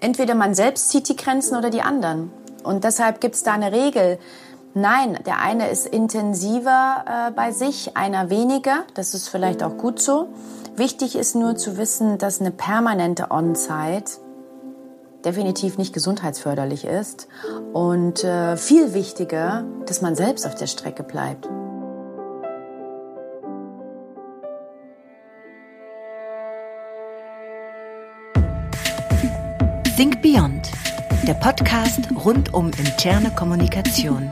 [0.00, 2.30] Entweder man selbst zieht die Grenzen oder die anderen.
[2.62, 4.18] Und deshalb gibt es da eine Regel.
[4.74, 8.84] Nein, der eine ist intensiver äh, bei sich, einer weniger.
[8.94, 10.28] Das ist vielleicht auch gut so.
[10.76, 14.20] Wichtig ist nur zu wissen, dass eine permanente On-Site
[15.24, 17.26] definitiv nicht gesundheitsförderlich ist
[17.72, 21.48] und äh, viel wichtiger, dass man selbst auf der Strecke bleibt.
[29.96, 30.72] Think Beyond,
[31.26, 34.28] der Podcast rund um interne Kommunikation.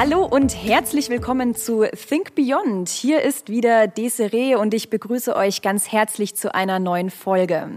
[0.00, 2.88] Hallo und herzlich willkommen zu Think Beyond.
[2.88, 7.68] Hier ist wieder Desiree und ich begrüße euch ganz herzlich zu einer neuen Folge.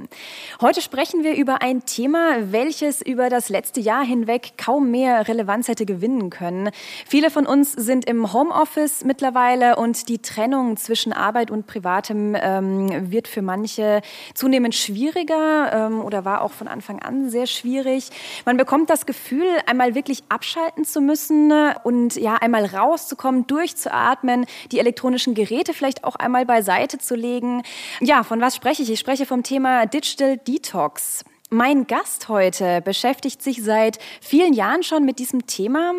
[0.61, 5.67] Heute sprechen wir über ein Thema, welches über das letzte Jahr hinweg kaum mehr Relevanz
[5.67, 6.69] hätte gewinnen können.
[7.08, 13.11] Viele von uns sind im Homeoffice mittlerweile und die Trennung zwischen Arbeit und Privatem ähm,
[13.11, 14.03] wird für manche
[14.36, 18.09] zunehmend schwieriger ähm, oder war auch von Anfang an sehr schwierig.
[18.45, 21.52] Man bekommt das Gefühl, einmal wirklich abschalten zu müssen
[21.83, 27.64] und ja einmal rauszukommen, durchzuatmen, die elektronischen Geräte vielleicht auch einmal beiseite zu legen.
[28.00, 28.92] Ja, von was spreche ich?
[28.92, 31.23] Ich spreche vom Thema Digital Detox.
[31.54, 35.94] Mein Gast heute beschäftigt sich seit vielen Jahren schon mit diesem Thema.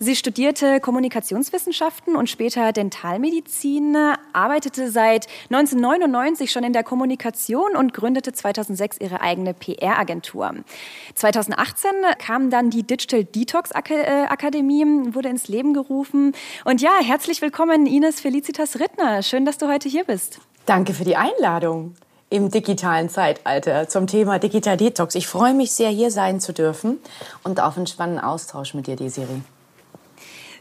[0.00, 3.96] Sie studierte Kommunikationswissenschaften und später Dentalmedizin,
[4.32, 10.56] arbeitete seit 1999 schon in der Kommunikation und gründete 2006 ihre eigene PR-Agentur.
[11.14, 14.84] 2018 kam dann die Digital Detox äh, Akademie,
[15.14, 16.32] wurde ins Leben gerufen.
[16.64, 19.22] Und ja, herzlich willkommen Ines Felicitas Rittner.
[19.22, 20.40] Schön, dass du heute hier bist.
[20.66, 21.94] Danke für die Einladung
[22.28, 25.14] im digitalen Zeitalter zum Thema Digital Detox.
[25.14, 26.98] Ich freue mich sehr, hier sein zu dürfen
[27.44, 29.40] und auf einen spannenden Austausch mit dir, Desiree.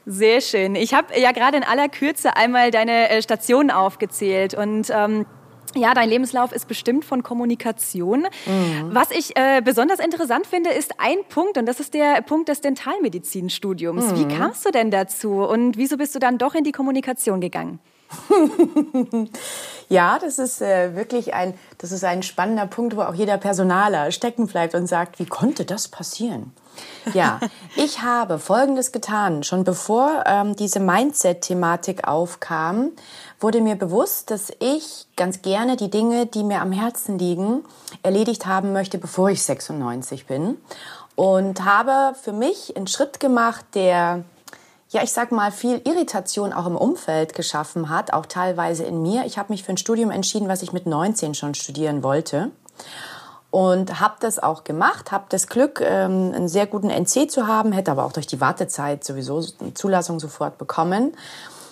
[0.05, 0.75] Sehr schön.
[0.75, 5.25] Ich habe ja gerade in aller Kürze einmal deine äh, Stationen aufgezählt und ähm,
[5.75, 8.27] ja, dein Lebenslauf ist bestimmt von Kommunikation.
[8.45, 8.89] Mhm.
[8.91, 12.61] Was ich äh, besonders interessant finde, ist ein Punkt und das ist der Punkt des
[12.61, 14.11] Dentalmedizinstudiums.
[14.11, 14.17] Mhm.
[14.17, 17.79] Wie kamst du denn dazu und wieso bist du dann doch in die Kommunikation gegangen?
[19.89, 24.11] ja, das ist äh, wirklich ein, das ist ein spannender Punkt, wo auch jeder Personaler
[24.11, 26.53] stecken bleibt und sagt, wie konnte das passieren?
[27.13, 27.39] Ja,
[27.75, 29.43] ich habe Folgendes getan.
[29.43, 32.91] Schon bevor ähm, diese Mindset-Thematik aufkam,
[33.39, 37.63] wurde mir bewusst, dass ich ganz gerne die Dinge, die mir am Herzen liegen,
[38.03, 40.57] erledigt haben möchte, bevor ich 96 bin.
[41.16, 44.25] Und habe für mich einen Schritt gemacht, der
[44.95, 49.25] ja, ich sag mal, viel Irritation auch im Umfeld geschaffen hat, auch teilweise in mir.
[49.25, 52.51] Ich habe mich für ein Studium entschieden, was ich mit 19 schon studieren wollte.
[53.51, 57.73] Und habe das auch gemacht, habe das Glück, ähm, einen sehr guten NC zu haben,
[57.73, 61.11] hätte aber auch durch die Wartezeit sowieso eine Zulassung sofort bekommen.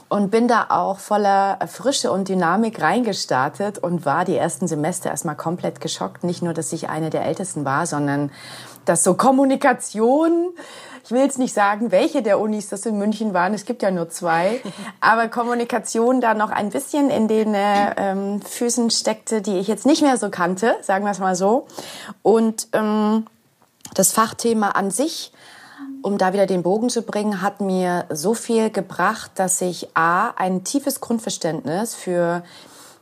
[0.09, 5.37] Und bin da auch voller Frische und Dynamik reingestartet und war die ersten Semester erstmal
[5.37, 6.25] komplett geschockt.
[6.25, 8.31] Nicht nur, dass ich eine der Ältesten war, sondern
[8.83, 10.49] dass so Kommunikation
[11.05, 13.91] ich will jetzt nicht sagen, welche der Unis das in München waren, es gibt ja
[13.91, 14.61] nur zwei,
[15.01, 19.85] aber Kommunikation da noch ein bisschen in den äh, ähm, Füßen steckte, die ich jetzt
[19.85, 21.67] nicht mehr so kannte, sagen wir es mal so.
[22.21, 23.27] Und ähm,
[23.93, 25.33] das Fachthema an sich,
[26.01, 30.29] um da wieder den Bogen zu bringen, hat mir so viel gebracht, dass ich A,
[30.29, 32.43] ein tiefes Grundverständnis für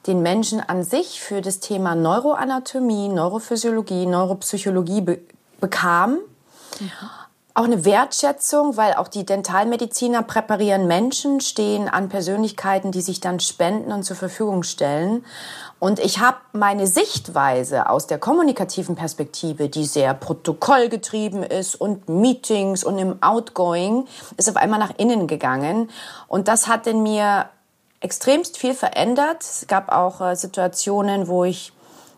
[0.08, 5.20] den Menschen an sich, für das Thema Neuroanatomie, Neurophysiologie, Neuropsychologie be
[5.60, 6.18] bekam.
[6.80, 6.90] Mhm
[7.54, 13.40] auch eine Wertschätzung, weil auch die Dentalmediziner präparieren Menschen, stehen an Persönlichkeiten, die sich dann
[13.40, 15.26] spenden und zur Verfügung stellen.
[15.80, 22.84] Und ich habe meine Sichtweise aus der kommunikativen Perspektive, die sehr protokollgetrieben ist und Meetings
[22.84, 24.08] und im Outgoing,
[24.38, 25.90] ist auf einmal nach innen gegangen.
[26.28, 27.50] Und das hat in mir
[28.00, 29.42] extremst viel verändert.
[29.42, 31.74] Es gab auch äh, Situationen, wo ich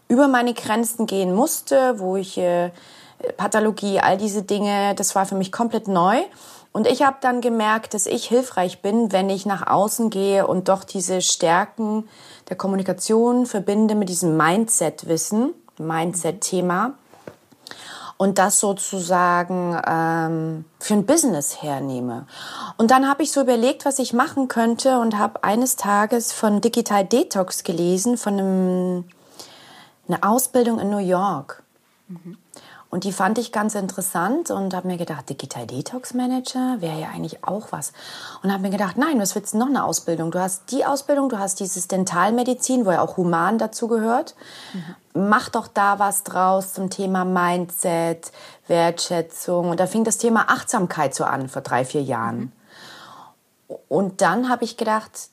[0.07, 2.71] über meine Grenzen gehen musste, wo ich äh,
[3.38, 6.18] Pathologie, all diese Dinge, das war für mich komplett neu.
[6.72, 10.70] Und ich habe dann gemerkt, dass ich hilfreich bin, wenn ich nach außen gehe und
[10.70, 12.10] doch diese Stärken
[12.50, 16.94] der Kommunikation verbinde mit diesem Mindset-Wissen, Mindset-Thema.
[18.18, 22.25] und das sozusagen ähm, für ein Business hernehme.
[22.78, 26.62] Und dann habe ich so überlegt, was ich machen könnte und habe eines Tages von
[26.62, 29.04] Digital Detox gelesen, von
[30.08, 31.64] einer Ausbildung in New York.
[32.08, 32.38] Mhm.
[32.94, 37.07] Und die fand ich ganz interessant und habe mir gedacht, Digital Detox Manager wäre ja
[37.07, 37.92] eigentlich auch was.
[38.44, 40.30] Und habe mir gedacht, nein, was willst du noch eine Ausbildung?
[40.30, 44.36] Du hast die Ausbildung, du hast dieses Dentalmedizin, wo ja auch Human dazu gehört.
[44.74, 45.24] Mhm.
[45.28, 48.31] Mach doch da was draus zum Thema Mindset,
[48.68, 49.72] Wertschätzung.
[49.72, 52.54] Und da fing das Thema Achtsamkeit so an vor drei, vier Jahren.
[53.69, 53.75] Mhm.
[53.89, 55.30] Und dann habe ich gedacht,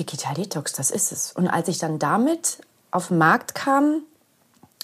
[0.00, 1.30] Digital Detox, das ist es.
[1.30, 2.58] Und als ich dann damit
[2.90, 4.00] auf den Markt kam,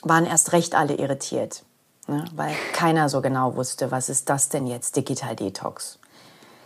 [0.05, 1.65] waren erst recht alle irritiert
[2.09, 2.25] ne?
[2.35, 5.99] weil keiner so genau wusste, was ist das denn jetzt, Digital Detox.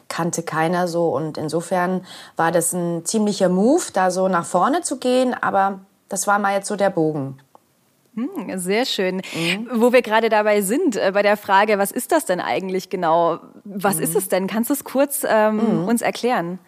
[0.09, 2.07] Kannte keiner so und insofern
[2.37, 6.55] war das ein ziemlicher Move, da so nach vorne zu gehen, aber das war mal
[6.55, 7.39] jetzt so der Bogen.
[8.15, 9.17] Hm, sehr schön.
[9.35, 9.69] Mhm.
[9.75, 13.41] Wo wir gerade dabei sind, äh, bei der Frage, was ist das denn eigentlich genau?
[13.65, 14.03] Was mhm.
[14.03, 14.47] ist es denn?
[14.47, 15.89] Kannst du es kurz ähm, mhm.
[15.89, 16.59] uns erklären?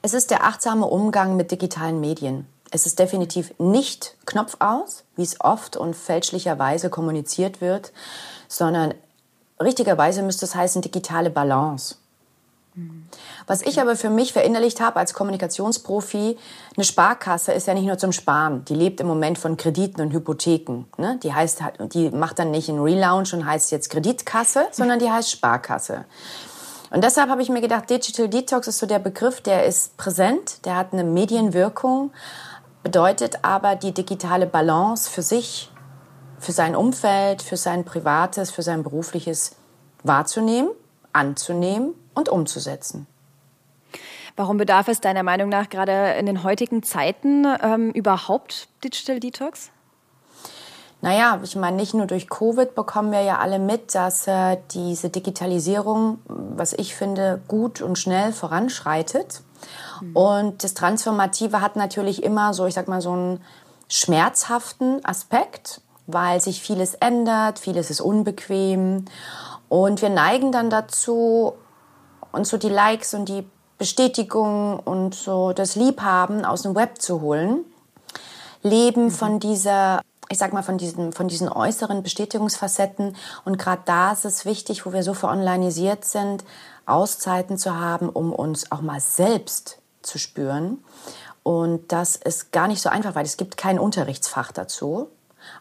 [0.00, 2.46] Es ist der achtsame Umgang mit digitalen Medien.
[2.70, 7.92] Es ist definitiv nicht Knopf aus, wie es oft und fälschlicherweise kommuniziert wird,
[8.48, 8.94] sondern
[9.60, 11.96] richtigerweise müsste es heißen digitale Balance.
[13.46, 16.38] Was ich aber für mich verinnerlicht habe als Kommunikationsprofi,
[16.76, 18.64] eine Sparkasse ist ja nicht nur zum Sparen.
[18.66, 20.84] Die lebt im Moment von Krediten und Hypotheken.
[20.96, 21.18] Ne?
[21.22, 21.60] Die heißt,
[21.92, 26.04] die macht dann nicht einen Relaunch und heißt jetzt Kreditkasse, sondern die heißt Sparkasse.
[26.90, 30.64] Und deshalb habe ich mir gedacht, Digital Detox ist so der Begriff, der ist präsent,
[30.64, 32.12] der hat eine Medienwirkung
[32.82, 35.70] bedeutet aber die digitale Balance für sich,
[36.38, 39.56] für sein Umfeld, für sein privates, für sein berufliches
[40.02, 40.70] wahrzunehmen,
[41.12, 43.06] anzunehmen und umzusetzen.
[44.36, 49.70] Warum bedarf es deiner Meinung nach gerade in den heutigen Zeiten ähm, überhaupt Digital Detox?
[51.02, 55.08] Naja, ich meine, nicht nur durch Covid bekommen wir ja alle mit, dass äh, diese
[55.08, 59.42] Digitalisierung, was ich finde, gut und schnell voranschreitet.
[60.00, 60.16] Mhm.
[60.16, 63.40] Und das Transformative hat natürlich immer so, ich sag mal, so einen
[63.88, 69.04] schmerzhaften Aspekt, weil sich vieles ändert, vieles ist unbequem.
[69.68, 71.54] Und wir neigen dann dazu,
[72.32, 73.48] uns so die Likes und die
[73.78, 77.64] Bestätigung und so das Liebhaben aus dem Web zu holen.
[78.62, 79.10] Leben mhm.
[79.10, 80.00] von dieser
[80.32, 83.16] ich sag mal, von diesen, von diesen äußeren Bestätigungsfacetten.
[83.44, 86.44] Und gerade da ist es wichtig, wo wir so veronlinisiert sind,
[86.86, 90.82] Auszeiten zu haben, um uns auch mal selbst zu spüren.
[91.42, 95.08] Und das ist gar nicht so einfach, weil es gibt kein Unterrichtsfach dazu.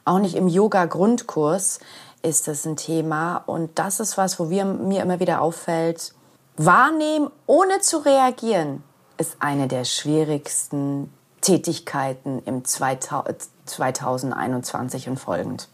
[0.06, 1.80] Auch nicht im Yoga-Grundkurs
[2.21, 3.38] ist das ein Thema.
[3.38, 6.13] Und das ist was, wo wir, mir immer wieder auffällt.
[6.57, 8.83] Wahrnehmen, ohne zu reagieren,
[9.18, 15.69] ist eine der schwierigsten Tätigkeiten im 2021 und folgend.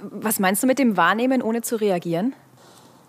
[0.00, 2.34] Was meinst du mit dem Wahrnehmen, ohne zu reagieren?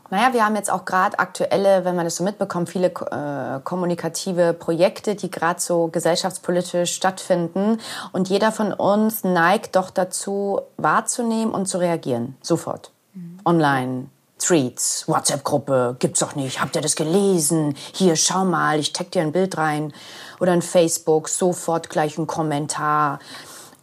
[0.09, 4.53] Naja, wir haben jetzt auch gerade aktuelle, wenn man das so mitbekommt, viele äh, kommunikative
[4.53, 7.79] Projekte, die gerade so gesellschaftspolitisch stattfinden.
[8.13, 12.37] Und jeder von uns neigt doch dazu, wahrzunehmen und zu reagieren.
[12.41, 12.91] Sofort.
[13.13, 13.39] Mhm.
[13.45, 14.05] Online.
[14.39, 16.61] Tweets, WhatsApp-Gruppe, gibt's doch nicht.
[16.61, 17.75] Habt ihr das gelesen?
[17.93, 19.91] Hier, schau mal, ich tag dir ein Bild rein.
[20.39, 23.19] Oder ein Facebook, sofort gleich ein Kommentar.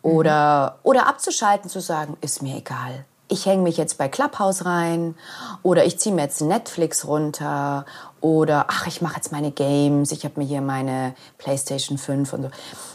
[0.01, 0.89] Oder, mhm.
[0.89, 5.15] oder abzuschalten, zu sagen, ist mir egal ich hänge mich jetzt bei Clubhouse rein
[5.63, 7.87] oder ich ziehe mir jetzt Netflix runter
[8.21, 12.43] oder ach, ich mache jetzt meine Games, ich habe mir hier meine PlayStation 5 und
[12.45, 12.51] so.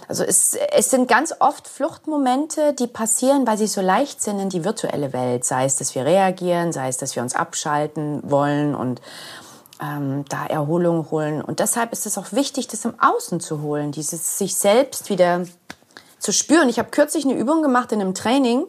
[0.07, 4.49] Also es, es sind ganz oft Fluchtmomente, die passieren, weil sie so leicht sind in
[4.49, 5.45] die virtuelle Welt.
[5.45, 9.01] Sei es, dass wir reagieren, sei es, dass wir uns abschalten wollen und
[9.81, 11.43] ähm, da Erholung holen.
[11.43, 15.45] Und deshalb ist es auch wichtig, das im Außen zu holen, dieses sich selbst wieder
[16.17, 16.69] zu spüren.
[16.69, 18.65] Ich habe kürzlich eine Übung gemacht in einem Training,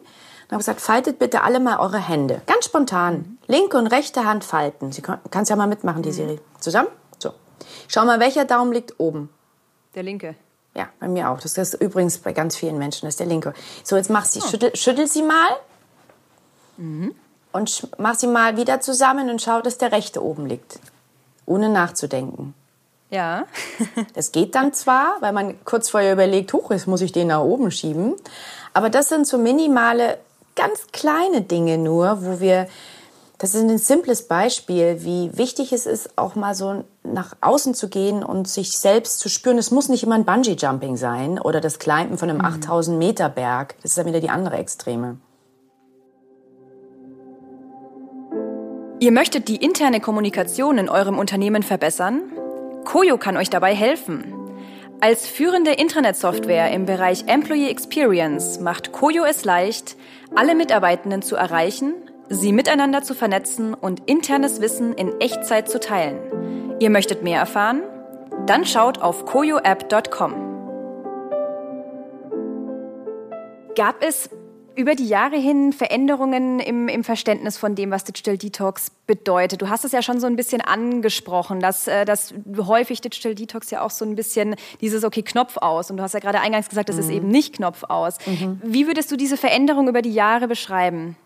[0.51, 2.41] und habe gesagt, faltet bitte alle mal eure Hände.
[2.45, 3.13] Ganz spontan.
[3.13, 3.37] Mhm.
[3.47, 4.91] Linke und rechte Hand falten.
[4.91, 6.13] Sie kann, kannst ja mal mitmachen, die mhm.
[6.13, 6.39] Serie.
[6.59, 6.89] Zusammen?
[7.19, 7.31] So.
[7.87, 9.29] Schau mal, welcher Daumen liegt oben?
[9.95, 10.35] Der linke.
[10.75, 11.39] Ja, bei mir auch.
[11.39, 13.53] Das ist übrigens bei ganz vielen Menschen, das ist der linke.
[13.85, 14.45] So, jetzt mach sie, oh.
[14.45, 15.51] schüttel, schüttel sie mal.
[16.75, 17.15] Mhm.
[17.53, 20.81] Und mach sie mal wieder zusammen und schau, dass der rechte oben liegt.
[21.45, 22.55] Ohne nachzudenken.
[23.09, 23.45] Ja.
[24.15, 27.39] das geht dann zwar, weil man kurz vorher überlegt, huch, jetzt muss ich den nach
[27.39, 28.15] oben schieben.
[28.73, 30.17] Aber das sind so minimale
[30.55, 32.67] ganz kleine Dinge nur, wo wir,
[33.37, 37.89] das ist ein simples Beispiel, wie wichtig es ist, auch mal so nach außen zu
[37.89, 39.57] gehen und sich selbst zu spüren.
[39.57, 42.45] Es muss nicht immer ein Bungee-Jumping sein oder das Climben von einem mhm.
[42.45, 43.75] 8000 Meter Berg.
[43.81, 45.17] Das ist dann wieder die andere Extreme.
[48.99, 52.21] Ihr möchtet die interne Kommunikation in eurem Unternehmen verbessern?
[52.85, 54.40] Koyo kann euch dabei helfen.
[55.03, 59.95] Als führende Intranet-Software im Bereich Employee Experience macht Koyo es leicht,
[60.35, 61.95] alle Mitarbeitenden zu erreichen,
[62.29, 66.75] sie miteinander zu vernetzen und internes Wissen in Echtzeit zu teilen.
[66.79, 67.81] Ihr möchtet mehr erfahren?
[68.45, 70.33] Dann schaut auf koyoapp.com.
[73.75, 74.29] Gab es
[74.75, 79.61] über die Jahre hin Veränderungen im, im, Verständnis von dem, was Digital Detox bedeutet.
[79.61, 83.69] Du hast es ja schon so ein bisschen angesprochen, dass, äh, dass häufig Digital Detox
[83.71, 85.91] ja auch so ein bisschen dieses, okay, Knopf aus.
[85.91, 87.01] Und du hast ja gerade eingangs gesagt, das mhm.
[87.01, 88.17] ist eben nicht Knopf aus.
[88.25, 88.61] Mhm.
[88.63, 91.17] Wie würdest du diese Veränderung über die Jahre beschreiben?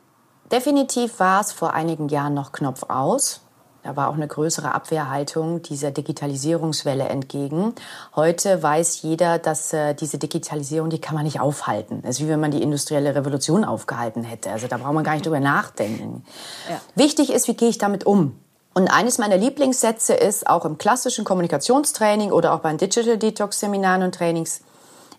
[0.51, 3.44] Definitiv war es vor einigen Jahren noch Knopf aus.
[3.85, 7.75] Da war auch eine größere Abwehrhaltung dieser Digitalisierungswelle entgegen.
[8.15, 11.99] Heute weiß jeder, dass äh, diese Digitalisierung, die kann man nicht aufhalten.
[12.01, 14.49] Es ist wie wenn man die industrielle Revolution aufgehalten hätte.
[14.49, 16.25] Also da braucht man gar nicht drüber nachdenken.
[16.67, 16.81] Ja.
[16.95, 18.35] Wichtig ist, wie gehe ich damit um?
[18.73, 24.01] Und eines meiner Lieblingssätze ist auch im klassischen Kommunikationstraining oder auch bei Digital Detox Seminaren
[24.01, 24.61] und Trainings,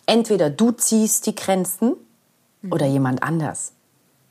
[0.06, 1.94] entweder du ziehst die Grenzen
[2.62, 2.73] mhm.
[2.73, 3.75] oder jemand anders.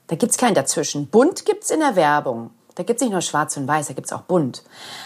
[0.07, 1.07] Da gibt's kein Dazwischen.
[1.07, 2.51] Bunt gibt's in der Werbung.
[2.75, 4.63] Da gibt es nicht nur schwarz und weiß, da gibt es auch bunt.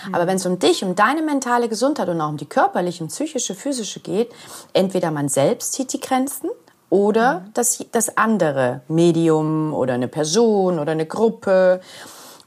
[0.07, 0.15] Mhm.
[0.15, 3.09] Aber wenn es um dich, um deine mentale Gesundheit und auch um die körperliche, um
[3.09, 4.31] psychische, physische geht,
[4.73, 6.49] entweder man selbst zieht die Grenzen
[6.89, 7.53] oder mhm.
[7.53, 11.81] das, das andere Medium oder eine Person oder eine Gruppe.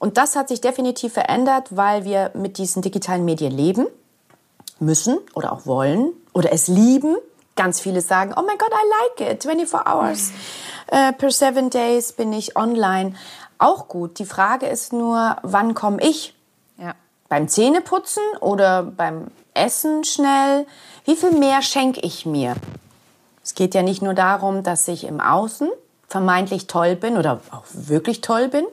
[0.00, 3.87] Und das hat sich definitiv verändert, weil wir mit diesen digitalen Medien leben
[4.81, 7.17] müssen oder auch wollen oder es lieben.
[7.55, 10.31] Ganz viele sagen, oh mein Gott, I like it, 24 hours.
[10.31, 10.35] Mhm.
[10.91, 13.14] Uh, per seven days bin ich online
[13.62, 14.19] auch gut.
[14.19, 16.35] Die Frage ist nur, wann komme ich?
[16.78, 16.95] Ja.
[17.28, 20.66] Beim Zähneputzen oder beim Essen schnell?
[21.04, 22.54] Wie viel mehr schenke ich mir?
[23.42, 25.69] Es geht ja nicht nur darum, dass ich im Außen
[26.09, 28.64] vermeintlich toll bin oder auch wirklich toll bin,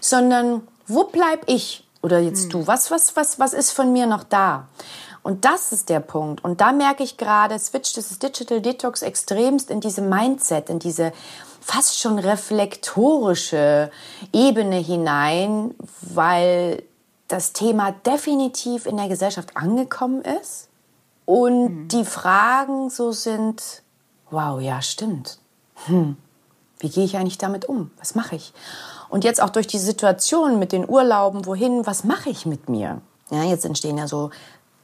[0.00, 1.86] sondern wo bleib ich?
[2.02, 2.50] Oder jetzt hm.
[2.50, 4.68] du, was, was, was, was ist von mir noch da?
[5.24, 6.44] Und das ist der Punkt.
[6.44, 11.12] Und da merke ich gerade, switcht das Digital Detox extremst in diese Mindset, in diese
[11.60, 13.90] fast schon reflektorische
[14.34, 16.82] Ebene hinein, weil
[17.26, 20.68] das Thema definitiv in der Gesellschaft angekommen ist
[21.24, 21.88] und mhm.
[21.88, 23.82] die Fragen so sind,
[24.30, 25.38] wow, ja, stimmt.
[25.86, 26.18] Hm,
[26.80, 27.90] wie gehe ich eigentlich damit um?
[27.98, 28.52] Was mache ich?
[29.08, 33.00] Und jetzt auch durch die Situation mit den Urlauben, wohin, was mache ich mit mir?
[33.30, 34.30] Ja, jetzt entstehen ja so,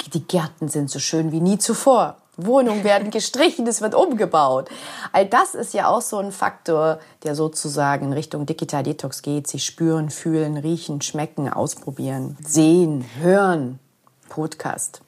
[0.09, 2.17] die Gärten sind so schön wie nie zuvor.
[2.37, 4.69] Wohnungen werden gestrichen, es wird umgebaut.
[5.13, 9.47] All das ist ja auch so ein Faktor, der sozusagen in Richtung Digital Detox geht.
[9.47, 13.79] Sie spüren, fühlen, riechen, schmecken, ausprobieren, sehen, hören.
[14.29, 15.03] Podcast.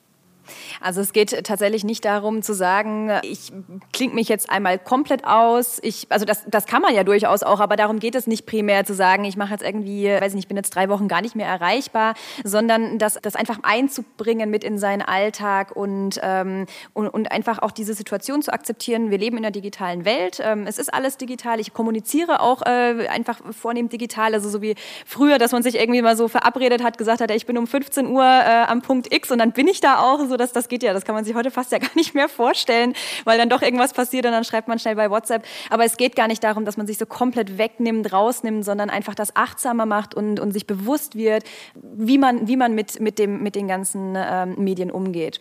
[0.81, 3.53] Also es geht tatsächlich nicht darum zu sagen, ich
[3.93, 5.79] klinge mich jetzt einmal komplett aus.
[5.83, 8.85] Ich, also das, das kann man ja durchaus auch, aber darum geht es nicht primär
[8.85, 11.37] zu sagen, ich mache jetzt irgendwie, weiß nicht, ich bin jetzt drei Wochen gar nicht
[11.37, 17.31] mehr erreichbar, sondern das, das einfach einzubringen mit in seinen Alltag und, ähm, und, und
[17.31, 19.11] einfach auch diese Situation zu akzeptieren.
[19.11, 20.41] Wir leben in einer digitalen Welt.
[20.43, 21.61] Ähm, es ist alles digital.
[21.61, 24.35] Ich kommuniziere auch äh, einfach vornehmend digital.
[24.35, 24.75] Also so wie
[25.07, 28.07] früher, dass man sich irgendwie mal so verabredet hat, gesagt hat, ich bin um 15
[28.07, 30.83] Uhr äh, am Punkt X und dann bin ich da auch, so dass das geht
[30.83, 32.95] ja, das kann man sich heute fast ja gar nicht mehr vorstellen,
[33.25, 35.45] weil dann doch irgendwas passiert und dann schreibt man schnell bei WhatsApp.
[35.71, 39.15] Aber es geht gar nicht darum, dass man sich so komplett wegnimmt, rausnimmt, sondern einfach
[39.15, 41.45] das achtsamer macht und, und sich bewusst wird,
[41.75, 45.41] wie man, wie man mit, mit, dem, mit den ganzen ähm, Medien umgeht.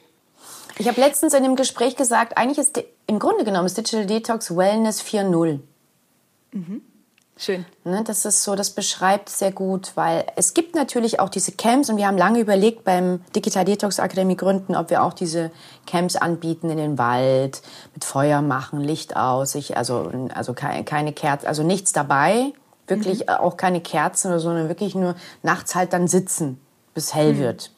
[0.77, 4.55] Ich habe letztens in einem Gespräch gesagt, eigentlich ist im Grunde genommen ist Digital Detox
[4.55, 5.59] Wellness 4.0.
[6.53, 6.81] Mhm.
[7.43, 7.65] Schön.
[7.83, 11.89] Ne, das ist so, das beschreibt sehr gut, weil es gibt natürlich auch diese Camps
[11.89, 15.49] und wir haben lange überlegt beim Digital Detox Akademie gründen, ob wir auch diese
[15.87, 17.63] Camps anbieten in den Wald,
[17.95, 22.53] mit Feuer machen, Licht aus, ich, also, also keine, keine Kerzen, also nichts dabei,
[22.85, 23.29] wirklich mhm.
[23.29, 26.61] auch keine Kerzen oder so, sondern wirklich nur nachts halt dann sitzen,
[26.93, 27.39] bis hell mhm.
[27.39, 27.71] wird.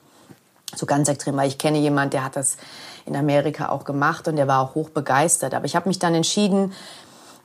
[0.75, 2.57] So ganz extrem, weil ich kenne jemand, der hat das
[3.05, 5.53] in Amerika auch gemacht und der war auch hoch begeistert.
[5.53, 6.73] Aber ich habe mich dann entschieden,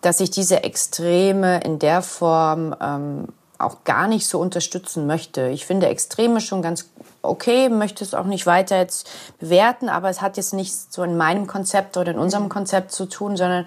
[0.00, 3.28] dass ich diese Extreme in der Form ähm,
[3.58, 5.48] auch gar nicht so unterstützen möchte.
[5.48, 6.88] Ich finde Extreme schon ganz
[7.22, 11.16] okay, möchte es auch nicht weiter jetzt bewerten, aber es hat jetzt nichts so in
[11.16, 13.66] meinem Konzept oder in unserem Konzept zu tun, sondern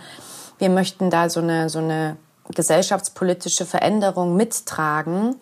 [0.58, 2.18] wir möchten da so eine, so eine
[2.50, 5.36] gesellschaftspolitische Veränderung mittragen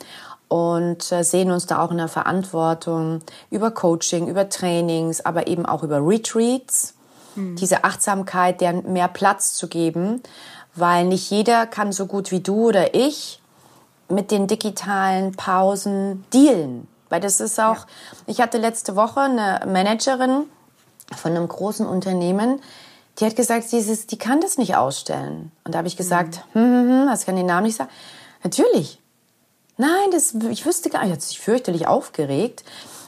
[0.48, 5.66] und äh, sehen uns da auch in der Verantwortung über Coaching, über Trainings, aber eben
[5.66, 6.96] auch über Retreats,
[7.36, 7.56] hm.
[7.56, 10.24] diese Achtsamkeit, deren mehr Platz zu geben
[10.76, 13.42] weil nicht jeder kann so gut wie du oder ich
[14.08, 16.88] mit den digitalen Pausen dealen.
[17.10, 17.86] Weil das ist auch, ja.
[18.28, 20.46] ich hatte letzte Woche eine Managerin
[21.16, 22.62] von einem großen Unternehmen,
[23.20, 25.52] die hat gesagt, dieses, die kann das nicht ausstellen.
[25.64, 26.60] Und da habe ich gesagt, mhm.
[26.60, 27.90] hm, hm, hm, das kann den Namen nicht sagen.
[28.44, 29.00] Natürlich.
[29.78, 32.64] Nein, das, ich wüsste gar nicht, hat sich fürchterlich aufgeregt.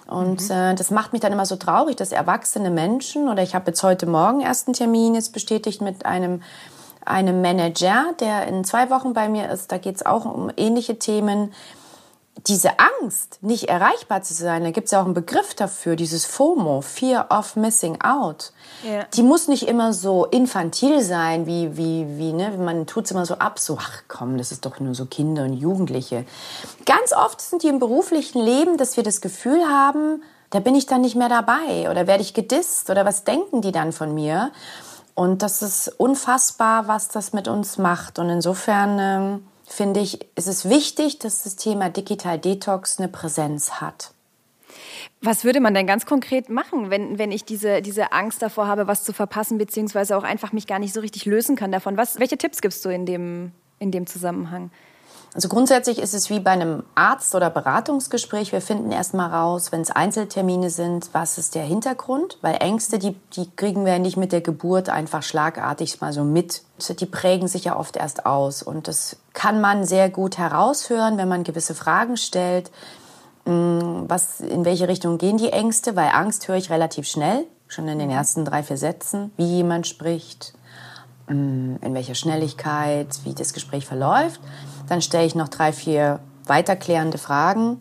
[0.07, 0.51] Und mhm.
[0.51, 3.83] äh, das macht mich dann immer so traurig, dass erwachsene Menschen, oder ich habe jetzt
[3.83, 6.41] heute Morgen erst einen Termin jetzt bestätigt mit einem,
[7.05, 9.71] einem Manager, der in zwei Wochen bei mir ist.
[9.71, 11.53] Da geht es auch um ähnliche Themen.
[12.47, 16.25] Diese Angst, nicht erreichbar zu sein, da gibt es ja auch einen Begriff dafür, dieses
[16.25, 18.53] FOMO, Fear of Missing Out.
[18.83, 19.03] Ja.
[19.13, 22.51] Die muss nicht immer so infantil sein, wie, wie, wie, ne?
[22.57, 25.43] Man tut es immer so ab, so, ach komm, das ist doch nur so Kinder
[25.43, 26.25] und Jugendliche.
[26.85, 30.85] Ganz oft sind die im beruflichen Leben, dass wir das Gefühl haben, da bin ich
[30.85, 34.51] dann nicht mehr dabei oder werde ich gedisst oder was denken die dann von mir?
[35.13, 38.19] Und das ist unfassbar, was das mit uns macht.
[38.19, 43.81] Und insofern ähm, finde ich, ist es wichtig, dass das Thema Digital Detox eine Präsenz
[43.81, 44.11] hat.
[45.21, 48.87] Was würde man denn ganz konkret machen, wenn, wenn ich diese, diese Angst davor habe,
[48.87, 51.97] was zu verpassen, beziehungsweise auch einfach mich gar nicht so richtig lösen kann davon?
[51.97, 54.71] Was, welche Tipps gibst du in dem, in dem Zusammenhang?
[55.33, 58.51] Also grundsätzlich ist es wie bei einem Arzt- oder Beratungsgespräch.
[58.51, 62.37] Wir finden erstmal raus, wenn es Einzeltermine sind, was ist der Hintergrund?
[62.41, 66.25] Weil Ängste, die, die kriegen wir ja nicht mit der Geburt einfach schlagartig mal so
[66.25, 66.63] mit.
[66.99, 68.61] Die prägen sich ja oft erst aus.
[68.61, 72.69] Und das kann man sehr gut heraushören, wenn man gewisse Fragen stellt.
[73.45, 75.95] Mm, was, in welche Richtung gehen die Ängste?
[75.95, 79.87] Weil Angst höre ich relativ schnell, schon in den ersten drei, vier Sätzen, wie jemand
[79.87, 80.53] spricht,
[81.27, 84.41] mm, in welcher Schnelligkeit, wie das Gespräch verläuft.
[84.91, 87.79] Dann stelle ich noch drei, vier weiterklärende Fragen.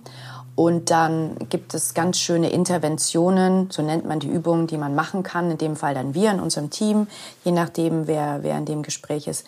[0.55, 5.25] Und dann gibt es ganz schöne Interventionen, so nennt man die Übungen, die man machen
[5.25, 5.51] kann.
[5.51, 7.09] In dem Fall dann wir in unserem Team,
[7.43, 9.45] je nachdem, wer, wer in dem Gespräch ist.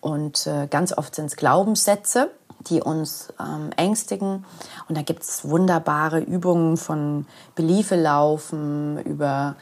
[0.00, 2.32] Und äh, ganz oft sind es Glaubenssätze
[2.68, 4.44] die uns ähm, ängstigen.
[4.88, 7.24] Und da gibt es wunderbare Übungen von
[7.54, 9.54] Beliefe laufen, über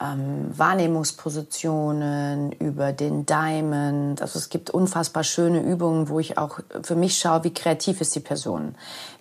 [0.00, 4.22] ähm, Wahrnehmungspositionen, über den Diamond.
[4.22, 8.14] Also es gibt unfassbar schöne Übungen, wo ich auch für mich schaue, wie kreativ ist
[8.14, 8.74] die Person,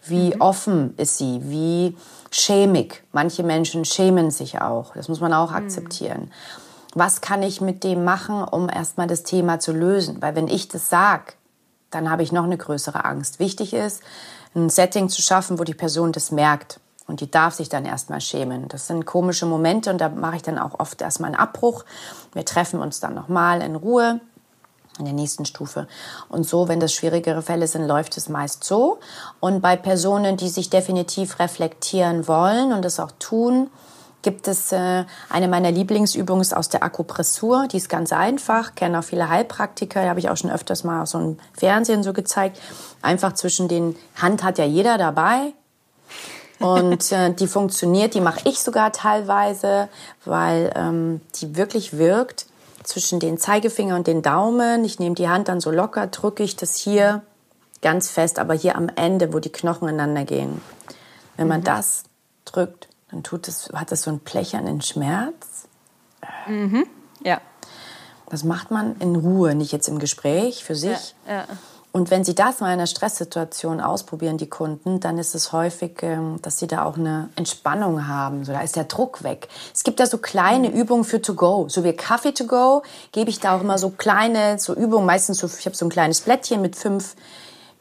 [0.05, 0.41] wie mhm.
[0.41, 1.97] offen ist sie, wie
[2.31, 3.03] schämig.
[3.11, 4.93] Manche Menschen schämen sich auch.
[4.93, 5.57] Das muss man auch mhm.
[5.57, 6.31] akzeptieren.
[6.95, 10.21] Was kann ich mit dem machen, um erstmal das Thema zu lösen?
[10.21, 11.33] Weil wenn ich das sage,
[11.91, 13.39] dann habe ich noch eine größere Angst.
[13.39, 14.01] Wichtig ist,
[14.55, 16.79] ein Setting zu schaffen, wo die Person das merkt.
[17.09, 18.67] Und die darf sich dann erstmal schämen.
[18.67, 21.83] Das sind komische Momente und da mache ich dann auch oft erstmal einen Abbruch.
[22.33, 24.21] Wir treffen uns dann nochmal in Ruhe
[24.99, 25.87] in der nächsten Stufe.
[26.27, 28.99] Und so, wenn das schwierigere Fälle sind, läuft es meist so.
[29.39, 33.71] Und bei Personen, die sich definitiv reflektieren wollen und das auch tun,
[34.21, 37.67] gibt es äh, eine meiner Lieblingsübungen aus der Akupressur.
[37.71, 41.07] Die ist ganz einfach, kennen auch viele Heilpraktiker, habe ich auch schon öfters mal auf
[41.07, 42.59] so einem Fernsehen so gezeigt.
[43.01, 45.53] Einfach zwischen den, Hand hat ja jeder dabei.
[46.59, 49.87] Und äh, die funktioniert, die mache ich sogar teilweise,
[50.25, 52.45] weil ähm, die wirklich wirkt
[52.83, 54.83] zwischen den Zeigefinger und den Daumen.
[54.83, 57.21] Ich nehme die Hand dann so locker, drücke ich das hier
[57.81, 60.61] ganz fest, aber hier am Ende, wo die Knochen ineinander gehen.
[61.37, 61.65] Wenn man mhm.
[61.65, 62.03] das
[62.45, 65.67] drückt, dann tut es, hat es so einen plechernen Schmerz.
[66.47, 66.85] Mhm.
[67.23, 67.39] Ja.
[68.29, 71.15] Das macht man in Ruhe, nicht jetzt im Gespräch für sich.
[71.27, 71.47] Ja, ja.
[71.91, 76.03] Und wenn Sie das mal in einer Stresssituation ausprobieren, die Kunden, dann ist es häufig,
[76.03, 78.45] ähm, dass Sie da auch eine Entspannung haben.
[78.45, 79.47] So, da ist der Druck weg.
[79.73, 80.75] Es gibt da so kleine mhm.
[80.75, 81.67] Übungen für To Go.
[81.67, 85.07] So wie Kaffee To Go gebe ich da auch immer so kleine so Übungen.
[85.07, 87.15] Meistens so, ich habe so ein kleines Blättchen mit fünf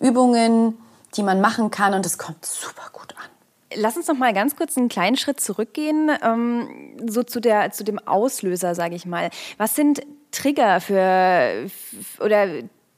[0.00, 0.78] Übungen,
[1.16, 3.28] die man machen kann und das kommt super gut an.
[3.74, 7.84] Lass uns noch mal ganz kurz einen kleinen Schritt zurückgehen, ähm, so zu, der, zu
[7.84, 9.28] dem Auslöser, sage ich mal.
[9.58, 11.68] Was sind Trigger für
[12.20, 12.46] oder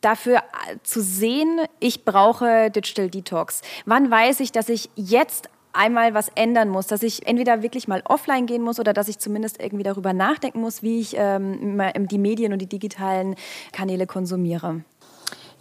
[0.00, 3.62] dafür äh, zu sehen, ich brauche Digital Detox?
[3.86, 8.02] Wann weiß ich, dass ich jetzt einmal was ändern muss, dass ich entweder wirklich mal
[8.04, 12.18] offline gehen muss oder dass ich zumindest irgendwie darüber nachdenken muss, wie ich ähm, die
[12.18, 13.36] Medien und die digitalen
[13.72, 14.82] Kanäle konsumiere?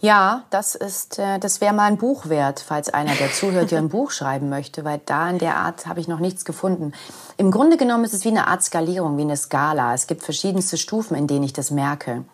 [0.02, 3.78] Ja, das ist, äh, das wäre mal ein Buch wert, falls einer, der zuhört, ja
[3.78, 6.92] ein Buch schreiben möchte, weil da in der Art habe ich noch nichts gefunden.
[7.36, 9.92] Im Grunde genommen ist es wie eine Art Skalierung, wie eine Skala.
[9.92, 12.24] Es gibt verschiedenste Stufen, in denen ich das merke.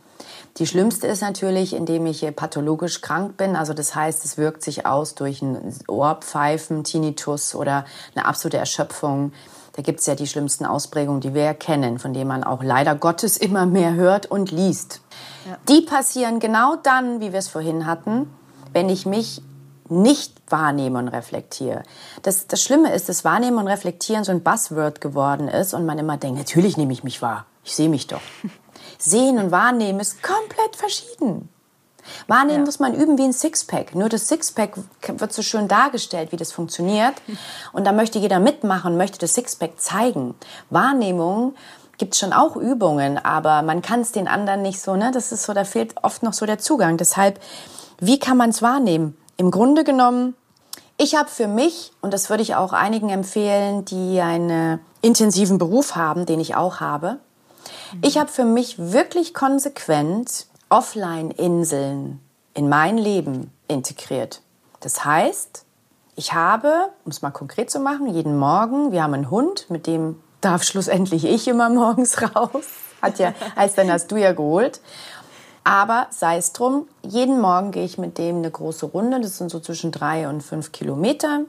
[0.59, 3.57] Die schlimmste ist natürlich, indem ich pathologisch krank bin.
[3.57, 9.33] Also das heißt, es wirkt sich aus durch ein Ohrpfeifen, Tinnitus oder eine absolute Erschöpfung.
[9.75, 12.95] Da gibt es ja die schlimmsten Ausprägungen, die wir kennen, von denen man auch leider
[12.95, 15.03] Gottes immer mehr hört und liest.
[15.47, 15.59] Ja.
[15.69, 18.31] Die passieren genau dann, wie wir es vorhin hatten,
[18.73, 19.42] wenn ich mich
[19.88, 21.83] nicht wahrnehme und reflektiere.
[22.23, 25.99] Das, das Schlimme ist, dass Wahrnehmen und Reflektieren so ein Buzzword geworden ist und man
[25.99, 27.47] immer denkt, natürlich nehme ich mich wahr.
[27.62, 28.21] Ich sehe mich doch.
[29.07, 31.49] Sehen und Wahrnehmen ist komplett verschieden.
[32.29, 32.64] Wahrnehmen ja.
[32.66, 33.95] muss man üben wie ein Sixpack.
[33.95, 37.14] Nur das Sixpack wird so schön dargestellt, wie das funktioniert.
[37.73, 40.35] Und da möchte jeder mitmachen, möchte das Sixpack zeigen.
[40.71, 41.55] Wahrnehmung
[41.99, 45.11] gibt es schon auch Übungen, aber man kann es den anderen nicht so, ne?
[45.12, 46.97] Das ist so, da fehlt oft noch so der Zugang.
[46.97, 47.40] Deshalb,
[47.99, 49.16] wie kann man es wahrnehmen?
[49.37, 50.35] Im Grunde genommen
[50.99, 55.95] Ich habe für mich, und das würde ich auch einigen empfehlen, die einen intensiven Beruf
[55.95, 57.19] haben, den ich auch habe,
[58.02, 62.20] ich habe für mich wirklich konsequent Offline-Inseln
[62.55, 64.42] in mein Leben integriert.
[64.81, 65.64] Das heißt,
[66.16, 69.87] ich habe, um es mal konkret zu machen, jeden Morgen, wir haben einen Hund, mit
[69.87, 72.64] dem darf schlussendlich ich immer morgens raus.
[73.02, 74.81] Hat ja, heißt dann hast du ja geholt.
[75.64, 79.20] Aber sei es drum, jeden Morgen gehe ich mit dem eine große Runde.
[79.20, 81.40] Das sind so zwischen drei und fünf Kilometer.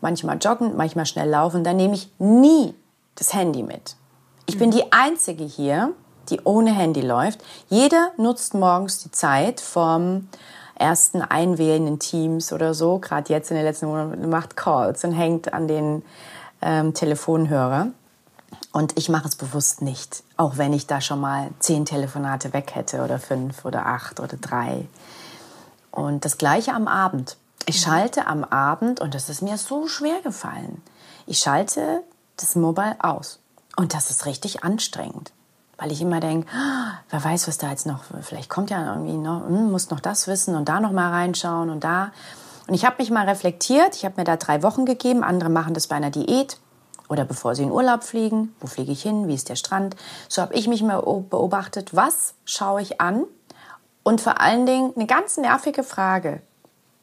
[0.00, 1.64] Manchmal joggen, manchmal schnell laufen.
[1.64, 2.74] Da nehme ich nie
[3.16, 3.96] das Handy mit.
[4.46, 5.92] Ich bin die Einzige hier,
[6.28, 7.40] die ohne Handy läuft.
[7.68, 10.28] Jeder nutzt morgens die Zeit vom
[10.74, 15.12] ersten Einwählen in Teams oder so, gerade jetzt in den letzten Monaten, macht Calls und
[15.12, 16.02] hängt an den
[16.60, 17.88] ähm, Telefonhörer.
[18.72, 22.74] Und ich mache es bewusst nicht, auch wenn ich da schon mal zehn Telefonate weg
[22.74, 24.86] hätte oder fünf oder acht oder drei.
[25.90, 27.36] Und das gleiche am Abend.
[27.66, 30.82] Ich schalte am Abend, und das ist mir so schwer gefallen,
[31.26, 32.02] ich schalte
[32.36, 33.38] das Mobile aus.
[33.76, 35.32] Und das ist richtig anstrengend,
[35.78, 39.16] weil ich immer denke, ah, wer weiß, was da jetzt noch, vielleicht kommt ja irgendwie
[39.16, 42.12] noch, hm, muss noch das wissen und da noch mal reinschauen und da.
[42.66, 45.74] Und ich habe mich mal reflektiert, ich habe mir da drei Wochen gegeben, andere machen
[45.74, 46.58] das bei einer Diät
[47.08, 49.96] oder bevor sie in Urlaub fliegen, wo fliege ich hin, wie ist der Strand.
[50.28, 53.24] So habe ich mich mal beobachtet, was schaue ich an?
[54.02, 56.42] Und vor allen Dingen eine ganz nervige Frage,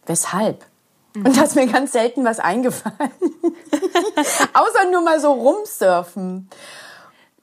[0.06, 0.66] weshalb?
[1.14, 1.26] Mhm.
[1.28, 3.12] Und da ist mir ganz selten was eingefallen.
[4.70, 6.50] Außer nur mal so rumsurfen.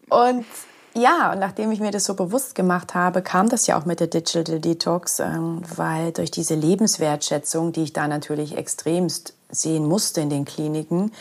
[0.09, 0.47] Und
[0.95, 4.01] ja, und nachdem ich mir das so bewusst gemacht habe, kam das ja auch mit
[4.01, 10.23] der Digital Detox, ähm, weil durch diese Lebenswertschätzung, die ich da natürlich extremst sehen musste
[10.23, 11.13] in den Kliniken,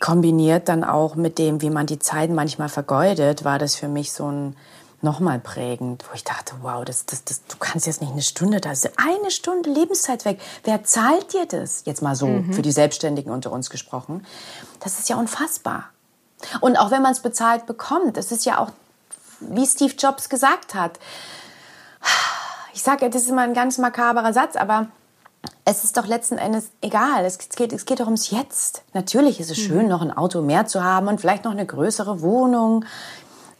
[0.00, 4.12] kombiniert dann auch mit dem, wie man die Zeit manchmal vergeudet, war das für mich
[4.12, 4.56] so ein
[5.02, 8.60] nochmal prägend, wo ich dachte, wow, das, das, das, du kannst jetzt nicht eine Stunde
[8.60, 10.40] da, eine Stunde Lebenszeit weg.
[10.64, 11.82] Wer zahlt dir das?
[11.84, 12.52] Jetzt mal so mhm.
[12.52, 14.26] für die Selbstständigen unter uns gesprochen.
[14.80, 15.90] Das ist ja unfassbar.
[16.60, 18.70] Und auch wenn man es bezahlt bekommt, das ist ja auch,
[19.40, 20.98] wie Steve Jobs gesagt hat.
[22.74, 24.88] Ich sage, das ist immer ein ganz makaberer Satz, aber
[25.64, 27.24] es ist doch letzten Endes egal.
[27.24, 28.82] Es geht, es geht doch ums Jetzt.
[28.92, 29.88] Natürlich ist es schön, mhm.
[29.88, 32.84] noch ein Auto mehr zu haben und vielleicht noch eine größere Wohnung.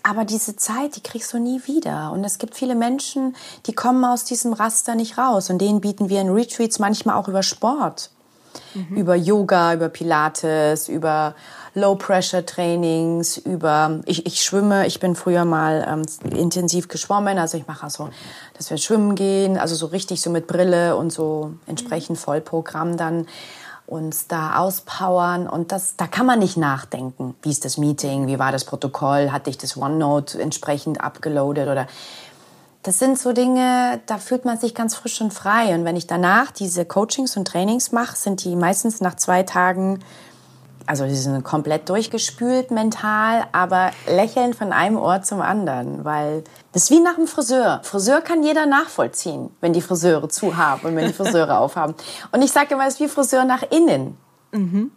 [0.09, 2.13] Aber diese Zeit, die kriegst du nie wieder.
[2.13, 3.35] Und es gibt viele Menschen,
[3.67, 5.51] die kommen aus diesem Raster nicht raus.
[5.51, 8.11] Und denen bieten wir in Retreats manchmal auch über Sport.
[8.75, 8.97] Mhm.
[8.97, 11.35] Über Yoga, über Pilates, über
[11.75, 17.83] Low-Pressure-Trainings, über, ich, ich schwimme, ich bin früher mal ähm, intensiv geschwommen, also ich mache
[17.83, 18.09] also,
[18.57, 23.27] dass wir schwimmen gehen, also so richtig so mit Brille und so entsprechend Vollprogramm dann
[23.87, 27.35] uns da auspowern und das, da kann man nicht nachdenken.
[27.43, 28.27] Wie ist das Meeting?
[28.27, 29.31] Wie war das Protokoll?
[29.31, 31.87] Hatte ich das OneNote entsprechend abgeloadet oder
[32.83, 35.75] das sind so Dinge, da fühlt man sich ganz frisch und frei.
[35.75, 39.99] Und wenn ich danach diese Coachings und Trainings mache, sind die meistens nach zwei Tagen
[40.87, 46.85] also sie sind komplett durchgespült mental, aber lächeln von einem Ohr zum anderen, weil das
[46.85, 47.81] ist wie nach dem Friseur.
[47.83, 51.95] Friseur kann jeder nachvollziehen, wenn die Friseure zu haben und wenn die Friseure aufhaben.
[52.33, 54.17] Und ich sage immer, es ist wie Friseur nach innen.
[54.53, 54.91] Mhm.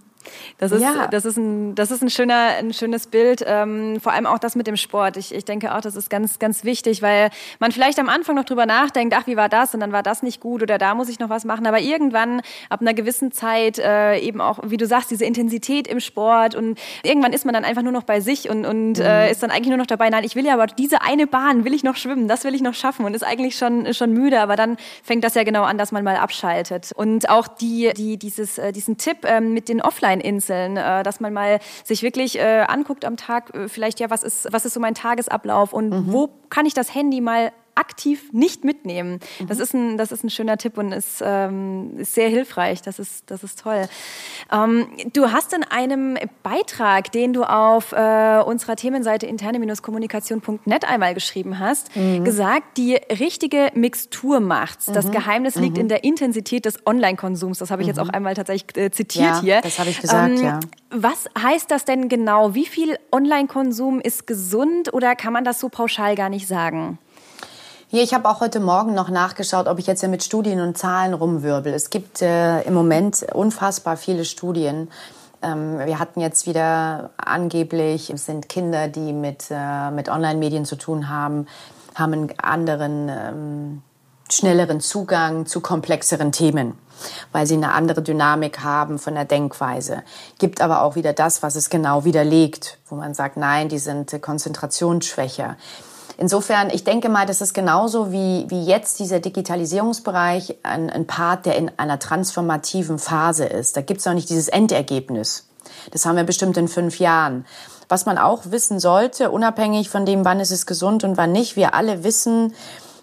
[0.58, 1.08] Das ist, ja.
[1.08, 3.44] das ist, ein, das ist ein, schöner, ein schönes Bild.
[3.46, 5.18] Ähm, vor allem auch das mit dem Sport.
[5.18, 8.46] Ich, ich denke auch, das ist ganz, ganz wichtig, weil man vielleicht am Anfang noch
[8.46, 9.74] drüber nachdenkt, ach, wie war das?
[9.74, 11.66] Und dann war das nicht gut oder da muss ich noch was machen.
[11.68, 16.00] Aber irgendwann, ab einer gewissen Zeit, äh, eben auch, wie du sagst, diese Intensität im
[16.00, 19.06] Sport und irgendwann ist man dann einfach nur noch bei sich und, und mhm.
[19.06, 21.66] äh, ist dann eigentlich nur noch dabei, nein, ich will ja aber diese eine Bahn
[21.66, 24.42] will ich noch schwimmen, das will ich noch schaffen und ist eigentlich schon, schon müde.
[24.42, 26.92] Aber dann fängt das ja genau an, dass man mal abschaltet.
[26.96, 31.20] Und auch die, die, dieses, äh, diesen Tipp ähm, mit den Offline-Inseln, Inseln, äh, dass
[31.20, 34.74] man mal sich wirklich äh, anguckt am Tag, äh, vielleicht ja, was ist, was ist
[34.74, 36.14] so mein Tagesablauf und mhm.
[36.14, 39.20] wo kann ich das Handy mal aktiv nicht mitnehmen.
[39.40, 39.48] Mhm.
[39.48, 42.82] Das, ist ein, das ist ein schöner Tipp und ist, ähm, ist sehr hilfreich.
[42.82, 43.88] Das ist, das ist toll.
[44.52, 51.60] Ähm, du hast in einem Beitrag, den du auf äh, unserer Themenseite interne-kommunikation.net einmal geschrieben
[51.60, 52.24] hast, mhm.
[52.24, 54.88] gesagt, die richtige Mixtur macht's.
[54.88, 55.12] Das mhm.
[55.12, 55.82] Geheimnis liegt mhm.
[55.82, 57.60] in der Intensität des Online-Konsums.
[57.60, 58.16] Das habe ich jetzt auch mhm.
[58.16, 59.62] einmal tatsächlich äh, zitiert ja, hier.
[59.62, 60.60] Das habe ich gesagt, ähm, ja.
[60.92, 62.56] Was heißt das denn genau?
[62.56, 66.98] Wie viel Online-Konsum ist gesund oder kann man das so pauschal gar nicht sagen?
[67.92, 70.78] Hier, ich habe auch heute Morgen noch nachgeschaut, ob ich jetzt ja mit Studien und
[70.78, 71.74] Zahlen rumwirbel.
[71.74, 74.92] Es gibt äh, im Moment unfassbar viele Studien.
[75.42, 80.76] Ähm, wir hatten jetzt wieder angeblich, es sind Kinder, die mit, äh, mit Online-Medien zu
[80.76, 81.48] tun haben,
[81.96, 83.82] haben einen anderen, ähm,
[84.30, 86.78] schnelleren Zugang zu komplexeren Themen,
[87.32, 90.04] weil sie eine andere Dynamik haben von der Denkweise.
[90.38, 94.22] Gibt aber auch wieder das, was es genau widerlegt, wo man sagt, nein, die sind
[94.22, 95.58] konzentrationsschwächer
[96.20, 101.46] insofern, ich denke mal, das ist genauso wie, wie jetzt dieser Digitalisierungsbereich ein, ein Part,
[101.46, 103.76] der in einer transformativen Phase ist.
[103.78, 105.48] Da gibt es noch nicht dieses Endergebnis.
[105.92, 107.46] Das haben wir bestimmt in fünf Jahren.
[107.88, 111.56] Was man auch wissen sollte, unabhängig von dem, wann ist es gesund und wann nicht,
[111.56, 112.54] wir alle wissen,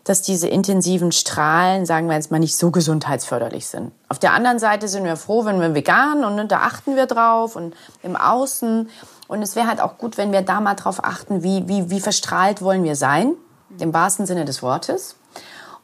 [0.05, 3.91] dass diese intensiven Strahlen, sagen wir jetzt mal, nicht so gesundheitsförderlich sind.
[4.09, 7.07] Auf der anderen Seite sind wir froh, wenn wir vegan und ne, da achten wir
[7.07, 7.75] drauf und
[8.05, 8.89] im Außen.
[9.29, 12.01] Und es wäre halt auch gut, wenn wir da mal drauf achten, wie, wie, wie
[12.01, 13.33] verstrahlt wollen wir sein,
[13.79, 15.17] im wahrsten Sinne des Wortes.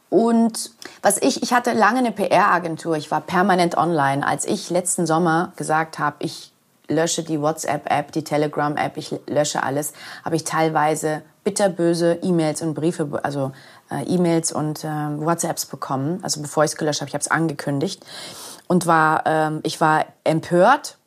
[0.09, 4.25] Und was ich, ich hatte lange eine PR-Agentur, ich war permanent online.
[4.25, 6.53] Als ich letzten Sommer gesagt habe, ich
[6.87, 13.19] lösche die WhatsApp-App, die Telegram-App, ich lösche alles, habe ich teilweise bitterböse E-Mails und Briefe,
[13.23, 13.51] also
[13.91, 16.19] äh, E-Mails und äh, WhatsApps bekommen.
[16.21, 18.05] Also bevor ich es gelöscht habe, ich habe es angekündigt
[18.67, 20.97] und war, ähm, ich war empört,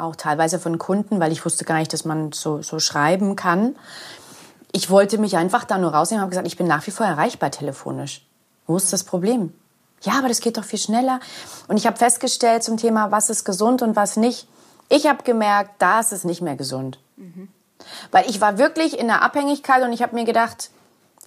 [0.00, 3.76] auch teilweise von Kunden, weil ich wusste gar nicht, dass man so, so schreiben kann.
[4.72, 7.06] Ich wollte mich einfach da nur rausnehmen und habe gesagt, ich bin nach wie vor
[7.06, 8.26] erreichbar telefonisch.
[8.66, 9.52] Wo ist das Problem?
[10.02, 11.20] Ja, aber das geht doch viel schneller.
[11.66, 14.46] Und ich habe festgestellt zum Thema, was ist gesund und was nicht.
[14.88, 16.98] Ich habe gemerkt, da ist es nicht mehr gesund.
[17.16, 17.48] Mhm.
[18.10, 20.70] Weil ich war wirklich in der Abhängigkeit und ich habe mir gedacht,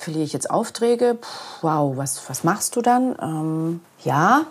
[0.02, 1.16] verliere ich jetzt Aufträge?
[1.16, 1.28] Puh,
[1.62, 3.16] wow, was, was machst du dann?
[3.22, 4.46] Ähm, ja.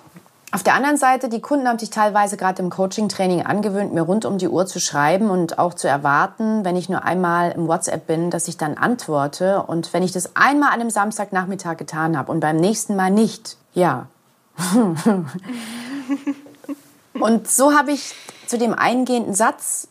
[0.53, 4.25] Auf der anderen Seite, die Kunden haben sich teilweise gerade im Coaching-Training angewöhnt, mir rund
[4.25, 8.09] um die Uhr zu schreiben und auch zu erwarten, wenn ich nur einmal im WhatsApp
[8.09, 9.63] bin, dass ich dann antworte.
[9.63, 13.59] Und wenn ich das einmal an einem Samstagnachmittag getan habe und beim nächsten Mal nicht,
[13.75, 14.09] ja.
[17.21, 18.13] und so habe ich
[18.49, 19.87] zu dem eingehenden Satz,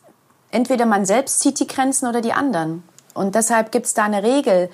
[0.52, 2.84] entweder man selbst zieht die Grenzen oder die anderen.
[3.14, 4.70] Und deshalb gibt es da eine Regel.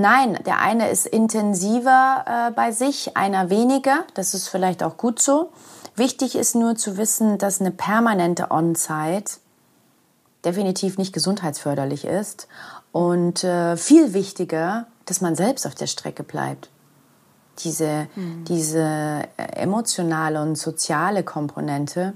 [0.00, 4.04] Nein, der eine ist intensiver äh, bei sich, einer weniger.
[4.14, 5.50] Das ist vielleicht auch gut so.
[5.96, 9.40] Wichtig ist nur zu wissen, dass eine permanente On-Site
[10.44, 12.46] definitiv nicht gesundheitsförderlich ist.
[12.92, 16.70] Und äh, viel wichtiger, dass man selbst auf der Strecke bleibt.
[17.58, 18.44] Diese, mhm.
[18.44, 22.12] diese äh, emotionale und soziale Komponente,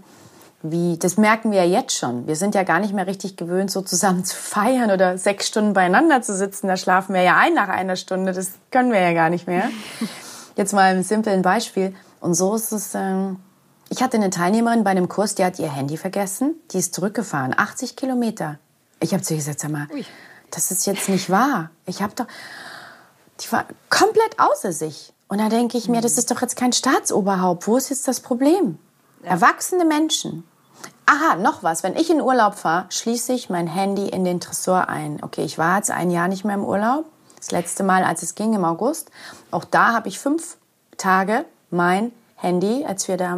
[0.62, 2.26] wie, das merken wir ja jetzt schon.
[2.26, 5.72] Wir sind ja gar nicht mehr richtig gewöhnt, so zusammen zu feiern oder sechs Stunden
[5.72, 6.68] beieinander zu sitzen.
[6.68, 8.32] Da schlafen wir ja ein nach einer Stunde.
[8.32, 9.70] Das können wir ja gar nicht mehr.
[10.56, 11.94] Jetzt mal ein simplen Beispiel.
[12.20, 13.38] Und so ist es, ähm,
[13.88, 16.54] ich hatte eine Teilnehmerin bei einem Kurs, die hat ihr Handy vergessen.
[16.70, 18.58] Die ist zurückgefahren, 80 Kilometer.
[19.00, 20.04] Ich habe zu ihr gesagt, sag mal, Ui.
[20.50, 21.70] das ist jetzt nicht wahr.
[21.86, 22.26] Ich habe doch,
[23.40, 25.12] die war komplett außer sich.
[25.28, 27.66] Und da denke ich mir, das ist doch jetzt kein Staatsoberhaupt.
[27.66, 28.78] Wo ist jetzt das Problem?
[29.22, 29.30] Ja.
[29.30, 30.44] Erwachsene Menschen,
[31.06, 31.82] Aha, noch was.
[31.82, 35.18] Wenn ich in Urlaub fahre, schließe ich mein Handy in den Tresor ein.
[35.22, 37.04] Okay, ich war jetzt ein Jahr nicht mehr im Urlaub.
[37.36, 39.10] Das letzte Mal, als es ging, im August.
[39.50, 40.56] Auch da habe ich fünf
[40.96, 43.36] Tage mein Handy, als wir da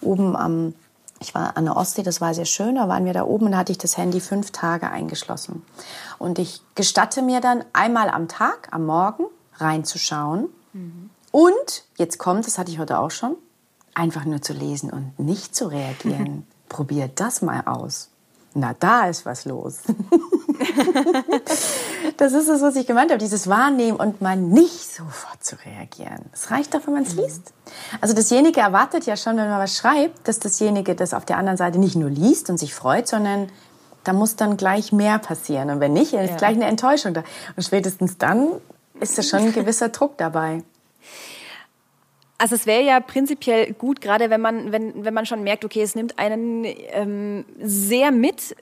[0.00, 0.74] oben am,
[1.20, 3.56] ich war an der Ostsee, das war sehr schön, da waren wir da oben und
[3.56, 5.64] hatte ich das Handy fünf Tage eingeschlossen.
[6.18, 9.24] Und ich gestatte mir dann einmal am Tag, am Morgen,
[9.58, 10.48] reinzuschauen.
[10.72, 11.10] Mhm.
[11.30, 13.36] Und, jetzt kommt, das hatte ich heute auch schon,
[13.94, 16.46] einfach nur zu lesen und nicht zu reagieren.
[16.72, 18.08] probiert das mal aus.
[18.54, 19.78] Na, da ist was los.
[22.18, 26.26] das ist es, was ich gemeint habe, dieses Wahrnehmen und mal nicht sofort zu reagieren.
[26.32, 27.22] Es reicht doch, wenn man es mhm.
[27.22, 27.54] liest.
[28.02, 31.56] Also dasjenige erwartet ja schon, wenn man was schreibt, dass dasjenige das auf der anderen
[31.56, 33.48] Seite nicht nur liest und sich freut, sondern
[34.04, 35.70] da muss dann gleich mehr passieren.
[35.70, 36.36] Und wenn nicht, ist ja.
[36.36, 37.24] gleich eine Enttäuschung da.
[37.56, 38.48] Und spätestens dann
[39.00, 40.62] ist da schon ein gewisser Druck dabei.
[42.42, 45.80] Also es wäre ja prinzipiell gut, gerade wenn man, wenn, wenn man schon merkt, okay,
[45.80, 48.56] es nimmt einen ähm, sehr mit,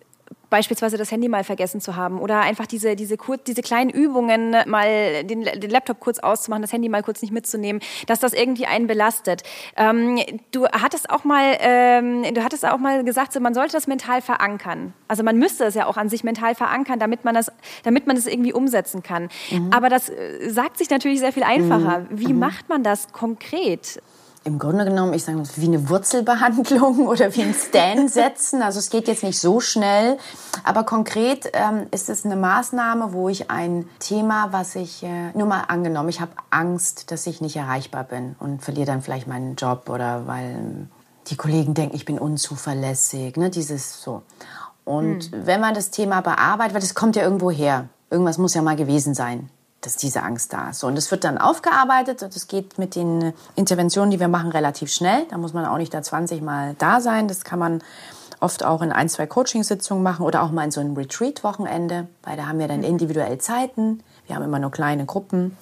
[0.51, 4.57] beispielsweise das Handy mal vergessen zu haben oder einfach diese, diese, kurz, diese kleinen Übungen,
[4.67, 8.67] mal den, den Laptop kurz auszumachen, das Handy mal kurz nicht mitzunehmen, dass das irgendwie
[8.67, 9.43] einen belastet.
[9.77, 10.19] Ähm,
[10.51, 14.21] du hattest auch mal, ähm, du hattest auch mal gesagt, so, man sollte das mental
[14.21, 14.93] verankern.
[15.09, 17.53] Also man müsste es ja auch an sich mental verankern, damit man das,
[17.85, 19.29] damit man das irgendwie umsetzen kann.
[19.51, 19.71] Mhm.
[19.73, 22.01] Aber das äh, sagt sich natürlich sehr viel einfacher.
[22.01, 22.07] Mhm.
[22.11, 22.41] Wie mhm.
[22.41, 24.03] macht man das konkret?
[24.45, 28.63] Im Grunde genommen, ich sage mal, wie eine Wurzelbehandlung oder wie ein Stand setzen.
[28.63, 30.17] Also es geht jetzt nicht so schnell,
[30.65, 35.47] aber konkret ähm, ist es eine Maßnahme, wo ich ein Thema, was ich, äh, nur
[35.47, 39.57] mal angenommen, ich habe Angst, dass ich nicht erreichbar bin und verliere dann vielleicht meinen
[39.57, 40.89] Job oder weil
[41.27, 44.23] die Kollegen denken, ich bin unzuverlässig, ne, dieses so.
[44.85, 45.47] Und hm.
[45.47, 48.77] wenn man das Thema bearbeitet, weil das kommt ja irgendwo her, irgendwas muss ja mal
[48.77, 50.81] gewesen sein dass diese Angst da ist.
[50.81, 54.51] So, und das wird dann aufgearbeitet und es geht mit den Interventionen, die wir machen,
[54.51, 55.25] relativ schnell.
[55.31, 57.29] Da muss man auch nicht da 20 Mal da sein.
[57.29, 57.83] Das kann man
[58.41, 62.37] oft auch in ein, zwei Coachingsitzungen machen oder auch mal in so einem Retreat-Wochenende, weil
[62.37, 62.85] da haben wir dann mhm.
[62.87, 64.03] individuell Zeiten.
[64.27, 65.57] Wir haben immer nur kleine Gruppen.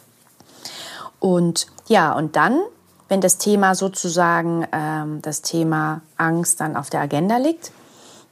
[1.20, 2.61] Und ja, und dann,
[3.09, 7.72] wenn das Thema sozusagen, ähm, das Thema Angst dann auf der Agenda liegt,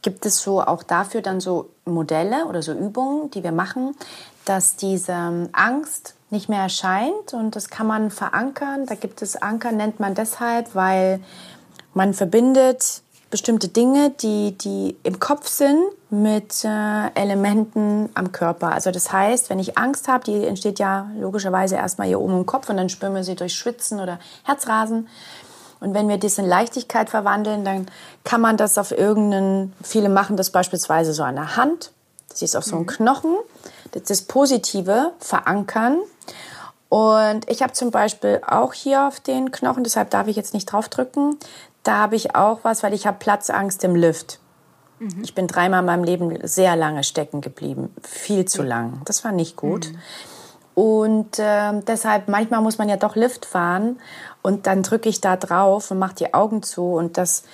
[0.02, 3.94] gibt es so auch dafür dann so Modelle oder so Übungen, die wir machen,
[4.44, 8.86] dass diese ähm, Angst nicht mehr erscheint und das kann man verankern.
[8.86, 11.20] Da gibt es Anker, nennt man deshalb, weil
[11.94, 18.72] man verbindet bestimmte Dinge, die, die im Kopf sind, mit äh, Elementen am Körper.
[18.72, 22.46] Also das heißt, wenn ich Angst habe, die entsteht ja logischerweise erstmal hier oben im
[22.46, 25.08] Kopf und dann spüren wir sie durch Schwitzen oder Herzrasen.
[25.80, 27.86] Und wenn wir das in Leichtigkeit verwandeln, dann
[28.24, 31.92] kann man das auf irgendeinen, viele machen das beispielsweise so an der Hand,
[32.28, 32.88] das ist auf so einem mhm.
[32.88, 33.36] Knochen,
[33.92, 35.98] das Positive verankern.
[36.88, 40.66] Und ich habe zum Beispiel auch hier auf den Knochen, deshalb darf ich jetzt nicht
[40.66, 41.38] draufdrücken,
[41.82, 44.38] da habe ich auch was, weil ich habe Platzangst im Lift.
[44.98, 45.22] Mhm.
[45.22, 49.02] Ich bin dreimal in meinem Leben sehr lange stecken geblieben, viel zu lang.
[49.04, 49.92] Das war nicht gut.
[49.92, 49.98] Mhm.
[50.76, 53.98] Und äh, deshalb, manchmal muss man ja doch Lift fahren
[54.42, 57.44] und dann drücke ich da drauf und mache die Augen zu und das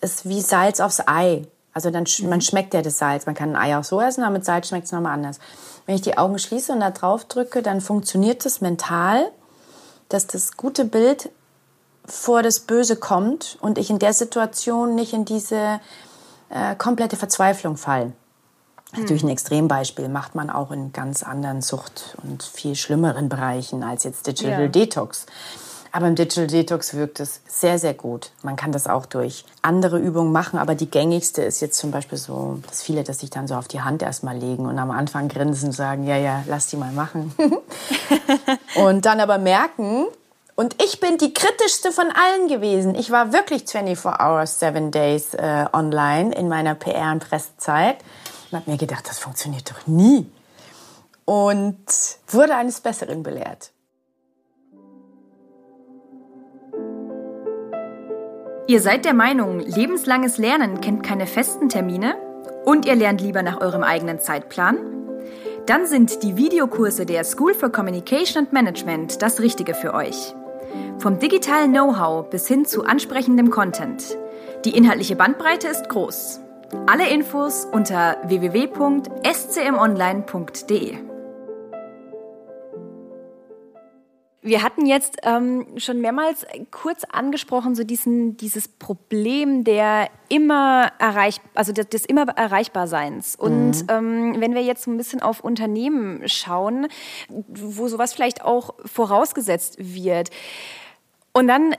[0.00, 1.42] ist wie Salz aufs Ei.
[1.74, 2.28] Also dann mhm.
[2.28, 3.26] man schmeckt ja das Salz.
[3.26, 5.40] Man kann ein Ei auch so essen, aber mit Salz schmeckt es nochmal anders.
[5.86, 9.28] Wenn ich die Augen schließe und da drauf drücke, dann funktioniert es mental,
[10.08, 11.30] dass das gute Bild
[12.06, 15.80] vor das Böse kommt und ich in der Situation nicht in diese
[16.48, 18.12] äh, komplette Verzweiflung fall.
[18.92, 19.02] Hm.
[19.02, 24.04] Natürlich ein Extrembeispiel macht man auch in ganz anderen Sucht- und viel schlimmeren Bereichen als
[24.04, 24.68] jetzt Digital ja.
[24.68, 25.26] Detox.
[25.90, 28.30] Aber im Digital Detox wirkt es sehr, sehr gut.
[28.42, 32.18] Man kann das auch durch andere Übungen machen, aber die gängigste ist jetzt zum Beispiel
[32.18, 35.28] so, dass viele das sich dann so auf die Hand erstmal legen und am Anfang
[35.28, 37.34] grinsen und sagen, ja, ja, lass die mal machen.
[38.74, 40.06] und dann aber merken,
[40.56, 42.96] und ich bin die kritischste von allen gewesen.
[42.96, 47.98] Ich war wirklich 24 Hours, 7 Days äh, online in meiner PR- und Pressezeit
[48.50, 50.26] und habe mir gedacht, das funktioniert doch nie.
[51.24, 51.76] Und
[52.28, 53.72] wurde eines Besseren belehrt.
[58.66, 62.16] Ihr seid der Meinung, lebenslanges Lernen kennt keine festen Termine
[62.64, 64.76] und ihr lernt lieber nach eurem eigenen Zeitplan?
[65.64, 70.34] Dann sind die Videokurse der School for Communication and Management das Richtige für euch.
[70.98, 74.16] Vom digitalen Know-how bis hin zu ansprechendem Content.
[74.64, 76.40] Die inhaltliche Bandbreite ist groß.
[76.86, 80.98] Alle Infos unter www.scmonline.de.
[84.42, 91.40] Wir hatten jetzt ähm, schon mehrmals kurz angesprochen, so diesen, dieses Problem der immer erreich,
[91.54, 93.34] also des, des immer Erreichbarseins.
[93.34, 93.86] Und mhm.
[93.88, 96.88] ähm, wenn wir jetzt so ein bisschen auf Unternehmen schauen,
[97.28, 100.28] wo sowas vielleicht auch vorausgesetzt wird,
[101.32, 101.76] und dann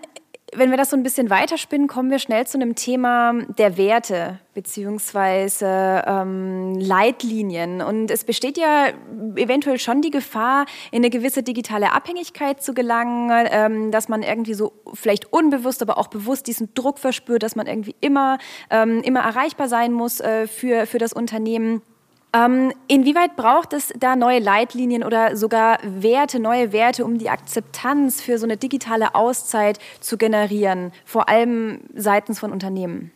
[0.55, 4.39] wenn wir das so ein bisschen weiterspinnen, kommen wir schnell zu einem Thema der Werte
[4.53, 7.81] beziehungsweise ähm, Leitlinien.
[7.81, 8.87] Und es besteht ja
[9.35, 14.53] eventuell schon die Gefahr, in eine gewisse digitale Abhängigkeit zu gelangen, ähm, dass man irgendwie
[14.53, 18.37] so vielleicht unbewusst, aber auch bewusst diesen Druck verspürt, dass man irgendwie immer,
[18.69, 21.81] ähm, immer erreichbar sein muss äh, für, für das Unternehmen.
[22.31, 28.21] Ähm, inwieweit braucht es da neue Leitlinien oder sogar Werte, neue Werte, um die Akzeptanz
[28.21, 33.11] für so eine digitale Auszeit zu generieren, vor allem seitens von Unternehmen?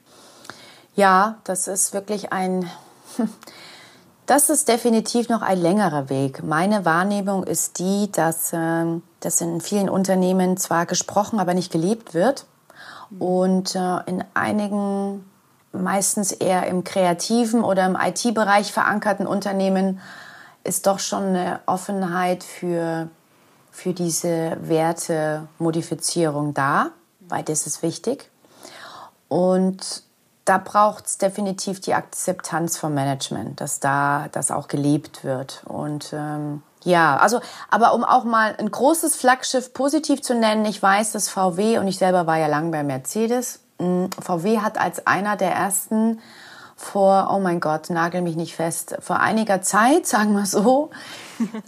[0.96, 2.68] Ja, das ist wirklich ein,
[4.26, 6.44] das ist definitiv noch ein längerer Weg.
[6.44, 8.86] Meine Wahrnehmung ist die, dass äh,
[9.20, 12.46] das in vielen Unternehmen zwar gesprochen, aber nicht gelebt wird.
[13.20, 15.24] Und äh, in einigen
[15.74, 20.00] meistens eher im kreativen oder im IT-Bereich verankerten Unternehmen
[20.64, 23.10] ist doch schon eine Offenheit für,
[23.72, 28.30] für diese Wertemodifizierung da, weil das ist wichtig.
[29.28, 30.04] Und
[30.46, 35.64] da braucht es definitiv die Akzeptanz vom Management, dass da das auch gelebt wird.
[35.66, 40.82] Und ähm, ja, also, aber um auch mal ein großes Flaggschiff positiv zu nennen, ich
[40.82, 43.63] weiß, dass VW und ich selber war ja lang bei Mercedes
[44.20, 46.20] VW hat als einer der ersten
[46.76, 50.90] vor, oh mein Gott, nagel mich nicht fest, vor einiger Zeit, sagen wir so,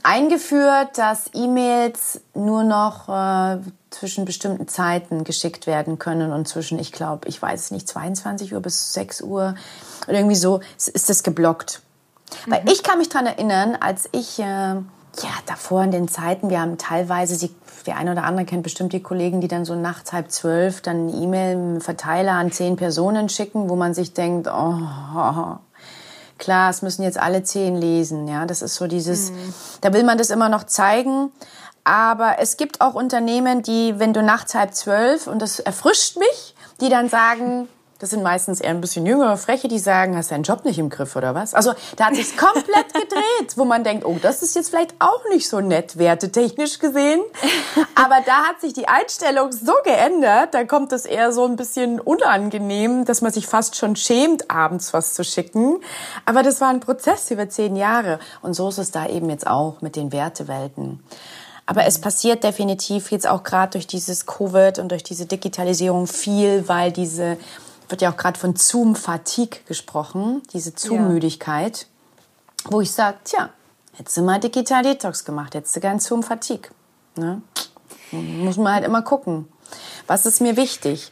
[0.04, 6.92] eingeführt, dass E-Mails nur noch äh, zwischen bestimmten Zeiten geschickt werden können und zwischen, ich
[6.92, 9.56] glaube, ich weiß es nicht, 22 Uhr bis 6 Uhr
[10.08, 11.82] oder irgendwie so ist das geblockt.
[12.46, 12.52] Mhm.
[12.52, 14.76] Weil ich kann mich dran erinnern, als ich äh,
[15.22, 17.54] ja, davor in den Zeiten, wir haben teilweise, Sie,
[17.86, 21.10] der eine oder andere kennt bestimmt die Kollegen, die dann so nachts halb zwölf dann
[21.10, 24.78] eine E-Mail im Verteiler an zehn Personen schicken, wo man sich denkt, oh,
[26.38, 28.28] klar, es müssen jetzt alle zehn lesen.
[28.28, 29.54] Ja, das ist so dieses, mhm.
[29.82, 31.32] da will man das immer noch zeigen.
[31.84, 36.56] Aber es gibt auch Unternehmen, die, wenn du nachts halb zwölf, und das erfrischt mich,
[36.82, 37.68] die dann sagen,
[38.00, 40.90] Das sind meistens eher ein bisschen jüngere Freche, die sagen, hast deinen Job nicht im
[40.90, 41.54] Griff oder was?
[41.54, 45.24] Also da hat sich komplett gedreht, wo man denkt, oh, das ist jetzt vielleicht auch
[45.30, 47.22] nicht so nett, wertetechnisch gesehen.
[47.96, 52.02] Aber da hat sich die Einstellung so geändert, da kommt es eher so ein bisschen
[52.02, 55.80] unangenehm, dass man sich fast schon schämt, abends was zu schicken.
[56.26, 58.20] Aber das war ein Prozess über zehn Jahre.
[58.42, 61.02] Und so ist es da eben jetzt auch mit den Wertewelten.
[61.66, 66.68] Aber es passiert definitiv jetzt auch gerade durch dieses Covid und durch diese Digitalisierung viel,
[66.68, 67.38] weil diese
[67.90, 71.88] wird ja auch gerade von Zoom-Fatigue gesprochen, diese Zoom-Müdigkeit,
[72.66, 72.72] ja.
[72.72, 73.50] wo ich sage, tja,
[73.94, 76.70] hättest du mal Digital Detox gemacht, hättest du gern Zoom-Fatigue.
[77.16, 77.42] Ne?
[78.12, 79.48] Muss man halt immer gucken.
[80.08, 81.12] Was ist mir wichtig?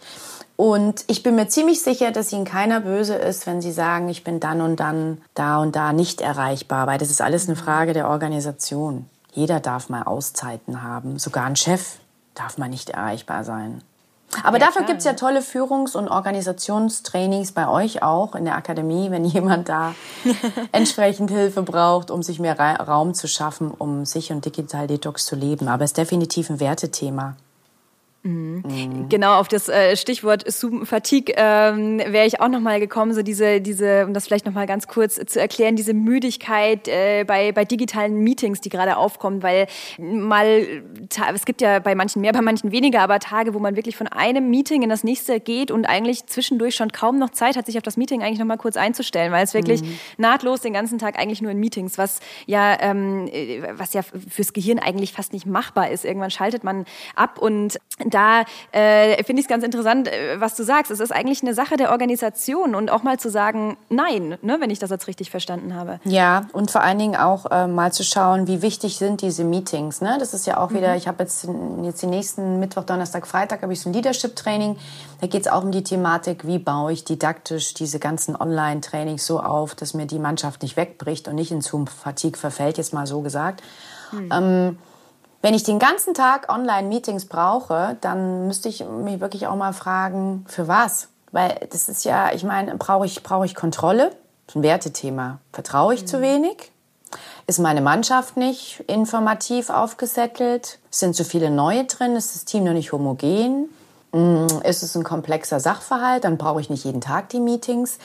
[0.56, 4.24] Und ich bin mir ziemlich sicher, dass Ihnen keiner böse ist, wenn Sie sagen, ich
[4.24, 7.94] bin dann und dann da und da nicht erreichbar, weil das ist alles eine Frage
[7.94, 9.10] der Organisation.
[9.32, 11.98] Jeder darf mal Auszeiten haben, sogar ein Chef
[12.36, 13.84] darf mal nicht erreichbar sein.
[14.44, 19.12] Aber ja, dafür gibt's ja tolle Führungs- und Organisationstrainings bei euch auch in der Akademie,
[19.12, 19.96] wenn jemand da
[20.72, 25.36] entsprechend Hilfe braucht, um sich mehr Raum zu schaffen, um sich und Digital Detox zu
[25.36, 25.68] leben.
[25.68, 27.36] Aber es ist definitiv ein Wertethema.
[28.24, 29.10] Mhm.
[29.10, 30.46] Genau, auf das äh, Stichwort
[30.86, 34.88] Fatigue ähm, wäre ich auch nochmal gekommen, so diese, diese, um das vielleicht nochmal ganz
[34.88, 39.68] kurz zu erklären, diese Müdigkeit äh, bei, bei digitalen Meetings, die gerade aufkommen, weil
[40.00, 40.66] mal,
[41.34, 44.08] es gibt ja bei manchen mehr, bei manchen weniger, aber Tage, wo man wirklich von
[44.08, 47.76] einem Meeting in das nächste geht und eigentlich zwischendurch schon kaum noch Zeit hat, sich
[47.76, 50.00] auf das Meeting eigentlich nochmal kurz einzustellen, weil es wirklich mhm.
[50.18, 54.54] nahtlos den ganzen Tag eigentlich nur in Meetings, was ja, ähm, äh, was ja fürs
[54.54, 56.06] Gehirn eigentlich fast nicht machbar ist.
[56.06, 57.80] Irgendwann schaltet man ab und
[58.14, 60.92] da äh, finde ich es ganz interessant, äh, was du sagst.
[60.92, 64.70] Es ist eigentlich eine Sache der Organisation und auch mal zu sagen, nein, ne, wenn
[64.70, 66.00] ich das jetzt richtig verstanden habe.
[66.04, 70.02] Ja, und vor allen Dingen auch äh, mal zu schauen, wie wichtig sind diese Meetings.
[70.02, 70.18] Ne?
[70.20, 70.98] Das ist ja auch wieder, mhm.
[70.98, 71.48] ich habe jetzt,
[71.84, 74.78] jetzt die nächsten Mittwoch, Donnerstag, Freitag habe ich so ein Leadership-Training.
[75.22, 79.40] Da geht es auch um die Thematik, wie baue ich didaktisch diese ganzen Online-Trainings so
[79.40, 83.22] auf, dass mir die Mannschaft nicht wegbricht und nicht in Zoom-Fatigue verfällt, jetzt mal so
[83.22, 83.64] gesagt.
[84.12, 84.30] Mhm.
[84.32, 84.78] Ähm,
[85.44, 90.46] wenn ich den ganzen Tag Online-Meetings brauche, dann müsste ich mich wirklich auch mal fragen,
[90.48, 91.10] für was?
[91.34, 94.12] Weil das ist ja, ich meine, brauche ich, brauche ich Kontrolle?
[94.48, 95.40] Das ist ein Wertethema.
[95.52, 96.08] Vertraue ich mhm.
[96.08, 96.72] zu wenig?
[97.46, 100.80] Ist meine Mannschaft nicht informativ aufgesettelt?
[100.90, 102.16] Sind zu viele neue drin?
[102.16, 103.68] Ist das Team noch nicht homogen?
[104.14, 106.24] Mm, ist es ein komplexer Sachverhalt?
[106.24, 107.98] Dann brauche ich nicht jeden Tag die Meetings.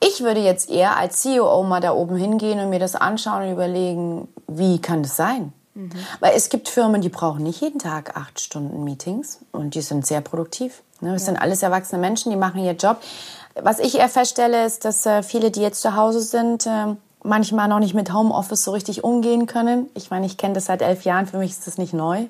[0.00, 3.52] Ich würde jetzt eher als CEO mal da oben hingehen und mir das anschauen und
[3.52, 5.52] überlegen, wie kann das sein?
[5.74, 5.90] Mhm.
[6.20, 10.06] Weil es gibt Firmen, die brauchen nicht jeden Tag acht Stunden Meetings und die sind
[10.06, 10.82] sehr produktiv.
[11.00, 11.12] Ne?
[11.12, 11.26] Das ja.
[11.26, 12.98] sind alles erwachsene Menschen, die machen ihren Job.
[13.54, 17.68] Was ich eher feststelle, ist, dass äh, viele, die jetzt zu Hause sind, äh, manchmal
[17.68, 19.88] noch nicht mit Homeoffice so richtig umgehen können.
[19.94, 22.26] Ich meine, ich kenne das seit elf Jahren, für mich ist das nicht neu.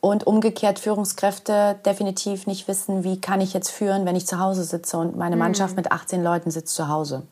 [0.00, 4.62] Und umgekehrt Führungskräfte definitiv nicht wissen, wie kann ich jetzt führen, wenn ich zu Hause
[4.64, 5.42] sitze und meine mhm.
[5.42, 7.22] Mannschaft mit 18 Leuten sitzt zu Hause.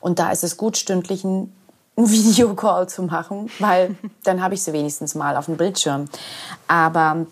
[0.00, 1.52] Und da ist es gut, stündlichen
[1.96, 6.06] einen Videocall zu machen, weil dann habe ich sie wenigstens mal auf dem Bildschirm.
[6.68, 7.26] Aber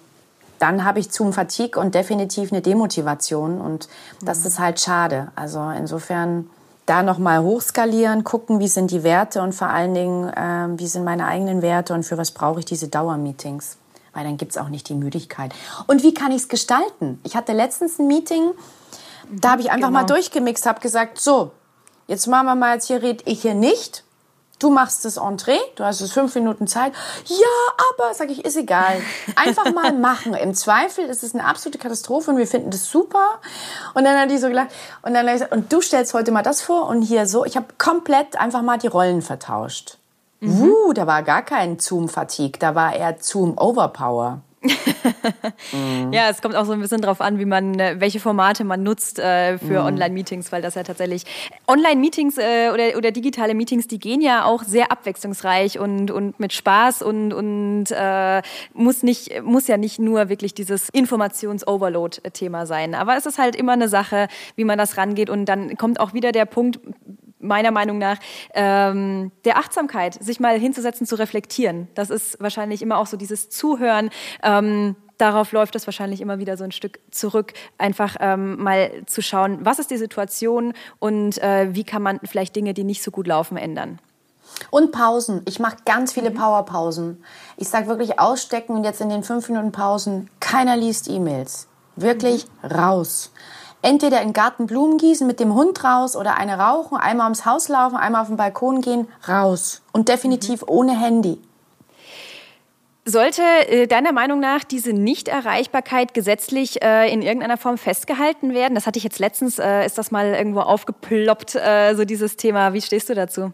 [0.58, 3.88] dann habe ich zum Fatigue und definitiv eine Demotivation und
[4.22, 4.46] das mhm.
[4.46, 5.28] ist halt schade.
[5.36, 6.48] Also insofern
[6.86, 11.04] da nochmal hochskalieren, gucken, wie sind die Werte und vor allen Dingen, äh, wie sind
[11.04, 13.78] meine eigenen Werte und für was brauche ich diese Dauermeetings.
[14.12, 15.52] Weil dann gibt es auch nicht die Müdigkeit.
[15.86, 17.20] Und wie kann ich es gestalten?
[17.24, 18.52] Ich hatte letztens ein Meeting,
[19.30, 20.00] da habe ich einfach genau.
[20.00, 21.50] mal durchgemixt, habe gesagt, so,
[22.06, 24.03] jetzt machen wir mal, jetzt hier red ich hier nicht,
[24.58, 26.92] Du machst das Entree, du hast es fünf Minuten Zeit.
[27.26, 29.00] Ja, aber, sag ich, ist egal.
[29.36, 30.34] Einfach mal machen.
[30.34, 33.40] Im Zweifel ist es eine absolute Katastrophe und wir finden das super.
[33.94, 34.68] Und dann hat die so gelacht.
[35.02, 37.44] Und dann hat gesagt, und du stellst heute mal das vor und hier so.
[37.44, 39.98] Ich habe komplett einfach mal die Rollen vertauscht.
[40.40, 40.62] Mhm.
[40.62, 46.12] Uh, da war gar kein Zoom-Fatigue, da war eher Zoom-Overpower mhm.
[46.12, 48.82] Ja, es kommt auch so ein bisschen drauf an, wie man, äh, welche Formate man
[48.82, 49.86] nutzt äh, für mhm.
[49.86, 51.24] Online-Meetings, weil das ja tatsächlich
[51.66, 56.52] Online-Meetings äh, oder, oder digitale Meetings, die gehen ja auch sehr abwechslungsreich und, und mit
[56.52, 58.42] Spaß und, und äh,
[58.72, 62.94] muss, nicht, muss ja nicht nur wirklich dieses Informations-Overload-Thema sein.
[62.94, 66.14] Aber es ist halt immer eine Sache, wie man das rangeht und dann kommt auch
[66.14, 66.80] wieder der Punkt,
[67.44, 68.18] meiner Meinung nach,
[68.54, 71.88] ähm, der Achtsamkeit, sich mal hinzusetzen, zu reflektieren.
[71.94, 74.10] Das ist wahrscheinlich immer auch so dieses Zuhören.
[74.42, 79.22] Ähm, darauf läuft es wahrscheinlich immer wieder so ein Stück zurück, einfach ähm, mal zu
[79.22, 83.10] schauen, was ist die Situation und äh, wie kann man vielleicht Dinge, die nicht so
[83.10, 83.98] gut laufen, ändern.
[84.70, 85.42] Und Pausen.
[85.46, 86.34] Ich mache ganz viele mhm.
[86.34, 87.24] Powerpausen.
[87.56, 91.66] Ich sage wirklich ausstecken und jetzt in den fünf Minuten Pausen, keiner liest E-Mails.
[91.96, 92.70] Wirklich mhm.
[92.70, 93.30] raus
[93.84, 97.46] entweder in den Garten Blumen gießen, mit dem Hund raus oder eine rauchen, einmal ums
[97.46, 99.82] Haus laufen, einmal auf den Balkon gehen, raus.
[99.92, 100.68] Und definitiv mhm.
[100.68, 101.38] ohne Handy.
[103.06, 108.74] Sollte äh, deiner Meinung nach diese Nichterreichbarkeit gesetzlich äh, in irgendeiner Form festgehalten werden?
[108.74, 112.72] Das hatte ich jetzt letztens, äh, ist das mal irgendwo aufgeploppt, äh, so dieses Thema.
[112.72, 113.52] Wie stehst du dazu?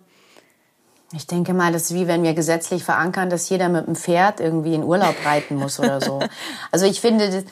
[1.12, 4.38] Ich denke mal, das ist wie wenn wir gesetzlich verankern, dass jeder mit dem Pferd
[4.38, 6.20] irgendwie in Urlaub reiten muss oder so.
[6.70, 7.44] Also ich finde,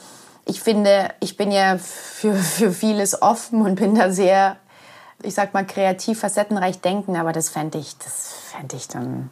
[0.48, 4.56] ich finde, ich bin ja für, für vieles offen und bin da sehr,
[5.22, 9.30] ich sag mal, kreativ, facettenreich denken, aber das fände ich, das fände ich dann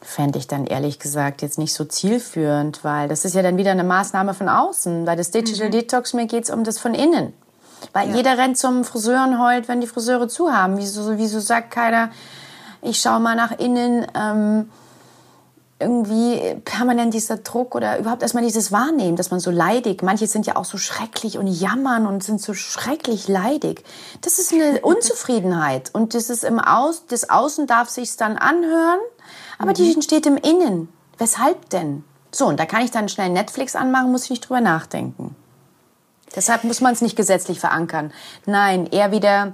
[0.00, 3.70] fände ich dann ehrlich gesagt jetzt nicht so zielführend, weil das ist ja dann wieder
[3.70, 5.04] eine Maßnahme von außen.
[5.04, 5.72] Bei das Digital mhm.
[5.72, 7.32] Detox, mir geht es um das von innen.
[7.92, 8.16] Weil ja.
[8.16, 10.76] jeder rennt zum Friseur und heult, wenn die Friseure zu haben.
[10.76, 12.10] Wieso, wieso sagt keiner,
[12.82, 14.70] ich schaue mal nach innen, ähm,
[15.82, 20.46] irgendwie permanent dieser Druck oder überhaupt erstmal dieses Wahrnehmen, dass man so leidig, manche sind
[20.46, 23.84] ja auch so schrecklich und jammern und sind so schrecklich leidig.
[24.22, 29.00] Das ist eine Unzufriedenheit und das ist im Aus, das Außen darf sich's dann anhören
[29.62, 29.74] aber mhm.
[29.74, 30.88] die entsteht im Innen.
[31.18, 32.04] Weshalb denn?
[32.32, 35.36] So, und da kann ich dann schnell Netflix anmachen, muss ich nicht drüber nachdenken.
[36.34, 38.12] Deshalb muss man es nicht gesetzlich verankern.
[38.46, 39.52] Nein, eher wieder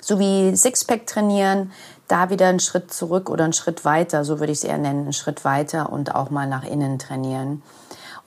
[0.00, 1.72] so wie Sixpack trainieren,
[2.08, 5.02] da wieder einen Schritt zurück oder einen Schritt weiter, so würde ich es eher nennen,
[5.02, 7.62] einen Schritt weiter und auch mal nach innen trainieren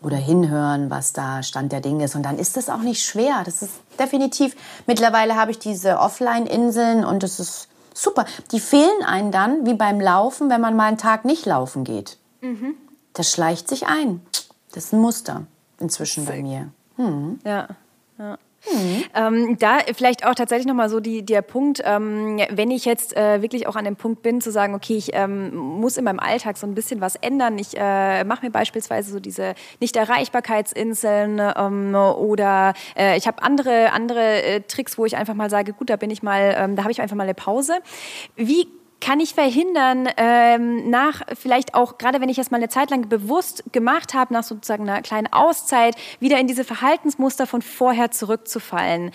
[0.01, 2.15] oder hinhören, was da Stand der Dinge ist.
[2.15, 3.41] Und dann ist das auch nicht schwer.
[3.45, 4.55] Das ist definitiv,
[4.86, 7.67] mittlerweile habe ich diese Offline-Inseln und es ist
[7.97, 8.25] Super.
[8.51, 12.17] Die fehlen einem dann, wie beim Laufen, wenn man mal einen Tag nicht laufen geht.
[12.41, 12.75] Mhm.
[13.13, 14.21] Das schleicht sich ein.
[14.71, 15.47] Das ist ein Muster
[15.80, 16.36] inzwischen Sick.
[16.36, 16.69] bei mir.
[16.97, 17.39] Hm.
[17.43, 17.67] Ja.
[18.19, 18.38] ja.
[18.72, 19.03] Mhm.
[19.15, 23.41] Ähm, da vielleicht auch tatsächlich nochmal so die, der Punkt, ähm, wenn ich jetzt äh,
[23.41, 26.57] wirklich auch an dem Punkt bin, zu sagen, okay, ich ähm, muss in meinem Alltag
[26.57, 27.57] so ein bisschen was ändern.
[27.57, 34.43] Ich äh, mache mir beispielsweise so diese Nicht-Erreichbarkeitsinseln ähm, oder äh, ich habe andere, andere
[34.43, 36.91] äh, Tricks, wo ich einfach mal sage, gut, da bin ich mal, ähm, da habe
[36.91, 37.80] ich einfach mal eine Pause.
[38.36, 38.68] Wie
[38.99, 43.07] kann ich verhindern, ähm, nach vielleicht auch, gerade wenn ich das mal eine Zeit lang
[43.09, 49.11] bewusst gemacht habe, nach sozusagen einer kleinen Auszeit, wieder in diese Verhaltensmuster von vorher zurückzufallen?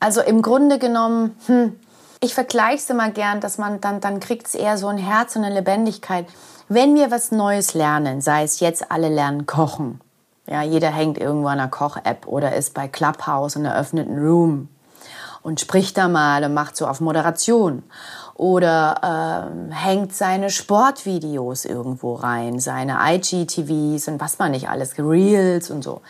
[0.00, 1.78] Also im Grunde genommen, hm,
[2.20, 5.36] ich vergleiche es immer gern, dass man dann, dann kriegt es eher so ein Herz
[5.36, 6.26] und eine Lebendigkeit.
[6.68, 10.00] Wenn wir was Neues lernen, sei es jetzt alle lernen kochen,
[10.48, 14.68] ja, jeder hängt irgendwo an einer Koch-App oder ist bei Clubhouse in einer öffneten Room
[15.42, 17.82] und spricht da mal und macht so auf Moderation
[18.36, 25.70] oder ähm, hängt seine Sportvideos irgendwo rein, seine IGTVs und was man nicht alles, Reels
[25.70, 26.02] und so.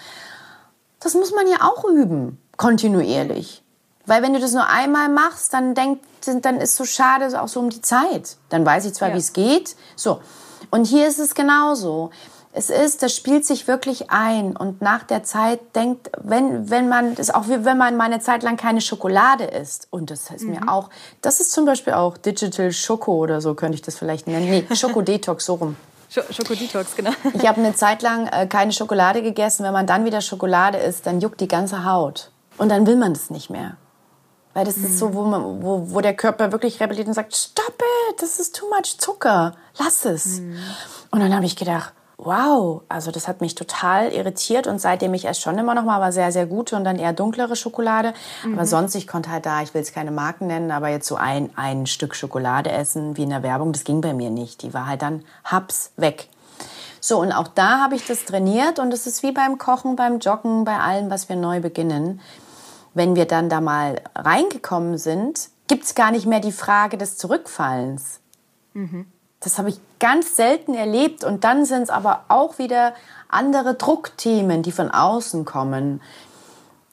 [0.98, 3.62] Das muss man ja auch üben, kontinuierlich.
[4.06, 6.04] Weil wenn du das nur einmal machst, dann denkt,
[6.42, 8.36] dann ist so schade auch so um die Zeit.
[8.48, 9.14] Dann weiß ich zwar, ja.
[9.14, 9.76] wie es geht.
[9.94, 10.20] So.
[10.70, 12.10] Und hier ist es genauso
[12.57, 17.11] es ist, das spielt sich wirklich ein und nach der Zeit denkt, wenn, wenn man,
[17.11, 20.30] das ist auch wie wenn man mal eine Zeit lang keine Schokolade isst und das
[20.30, 20.52] ist mhm.
[20.52, 20.88] mir auch,
[21.20, 24.48] das ist zum Beispiel auch Digital Schoko oder so könnte ich das vielleicht nennen.
[24.48, 25.76] Nee, Schokodetox, so rum.
[26.09, 27.11] Schokodetox, genau.
[27.34, 29.62] Ich habe eine Zeit lang äh, keine Schokolade gegessen.
[29.62, 32.30] Wenn man dann wieder Schokolade isst, dann juckt die ganze Haut.
[32.57, 33.76] Und dann will man das nicht mehr.
[34.54, 34.86] Weil das mhm.
[34.86, 37.74] ist so, wo, man, wo, wo der Körper wirklich rebelliert und sagt, stop
[38.11, 40.40] it, das ist too much Zucker, lass es.
[40.40, 40.57] Mhm.
[41.11, 45.26] Und dann habe ich gedacht, wow, also das hat mich total irritiert und seitdem ich
[45.26, 48.14] esse schon immer noch mal, aber sehr, sehr gute und dann eher dunklere Schokolade.
[48.44, 48.54] Mhm.
[48.54, 51.16] Aber sonst, ich konnte halt da, ich will es keine Marken nennen, aber jetzt so
[51.16, 54.62] ein, ein Stück Schokolade essen wie in der Werbung, das ging bei mir nicht.
[54.62, 56.28] Die war halt dann haps weg.
[57.00, 60.18] So, und auch da habe ich das trainiert und es ist wie beim Kochen, beim
[60.18, 62.20] Joggen, bei allem, was wir neu beginnen.
[62.94, 67.18] Wenn wir dann da mal reingekommen sind, gibt es gar nicht mehr die Frage des
[67.18, 68.20] Zurückfallens.
[68.72, 69.06] Mhm.
[69.41, 71.24] Das habe ich ganz selten erlebt.
[71.24, 72.95] Und dann sind es aber auch wieder
[73.28, 76.01] andere Druckthemen, die von außen kommen.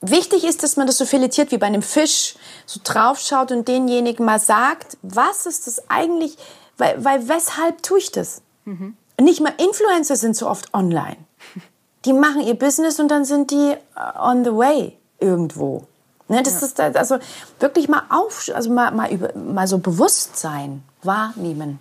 [0.01, 2.35] Wichtig ist, dass man das so filetiert wie bei einem Fisch,
[2.65, 6.37] so draufschaut und denjenigen mal sagt, was ist das eigentlich,
[6.77, 8.41] weil, weil weshalb tue ich das?
[8.65, 8.97] Mhm.
[9.21, 11.17] Nicht mal Influencer sind so oft online.
[12.05, 13.77] Die machen ihr Business und dann sind die äh,
[14.19, 15.87] on the way irgendwo.
[16.27, 16.67] Ne, das ja.
[16.67, 17.19] ist also
[17.61, 21.79] wirklich mal auf, also mal, mal, über, mal so Bewusstsein wahrnehmen.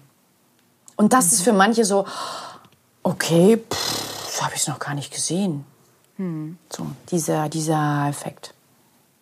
[1.03, 1.33] Und das mhm.
[1.33, 2.07] ist für manche so,
[3.03, 5.65] okay, pff, habe ich es noch gar nicht gesehen.
[6.17, 6.59] Mhm.
[6.71, 8.55] So, dieser, dieser Effekt.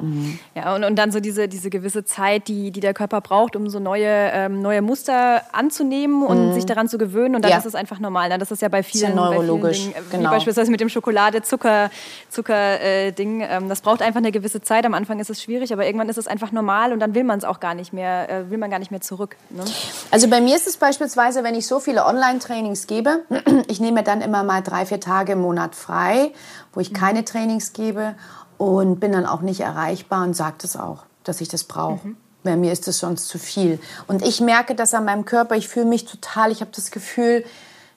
[0.00, 0.38] Mhm.
[0.54, 3.68] Ja, und, und dann so diese, diese gewisse Zeit, die, die der Körper braucht, um
[3.68, 6.54] so neue, ähm, neue Muster anzunehmen und mhm.
[6.54, 7.36] sich daran zu gewöhnen.
[7.36, 7.58] Und dann ja.
[7.58, 8.28] ist es einfach normal.
[8.28, 8.38] Ne?
[8.38, 10.30] Das ist ja bei vielen, ja neurologisch, vielen Dingen, genau.
[10.30, 11.90] wie beispielsweise mit dem Schokolade-Zucker-Ding.
[12.28, 14.84] Zucker, äh, ähm, das braucht einfach eine gewisse Zeit.
[14.86, 17.38] Am Anfang ist es schwierig, aber irgendwann ist es einfach normal und dann will man
[17.38, 19.36] es auch gar nicht mehr, äh, will man gar nicht mehr zurück.
[19.50, 19.64] Ne?
[20.10, 23.24] Also bei mir ist es beispielsweise, wenn ich so viele Online-Trainings gebe,
[23.68, 26.32] ich nehme dann immer mal drei, vier Tage im Monat frei,
[26.72, 26.96] wo ich mhm.
[26.96, 28.14] keine Trainings gebe
[28.60, 32.06] und bin dann auch nicht erreichbar und sage das auch, dass ich das brauche.
[32.06, 32.16] Mhm.
[32.42, 33.80] Bei mir ist das sonst zu viel.
[34.06, 35.56] Und ich merke das an meinem Körper.
[35.56, 37.42] Ich fühle mich total, ich habe das Gefühl,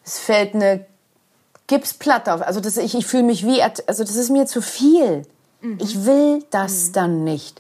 [0.06, 0.86] es fällt eine
[1.68, 2.42] gib's platt auf.
[2.42, 5.24] Also das, ich, ich fühle mich wie, also das ist mir zu viel.
[5.60, 5.80] Mhm.
[5.82, 6.94] Ich will das mhm.
[6.94, 7.60] dann nicht.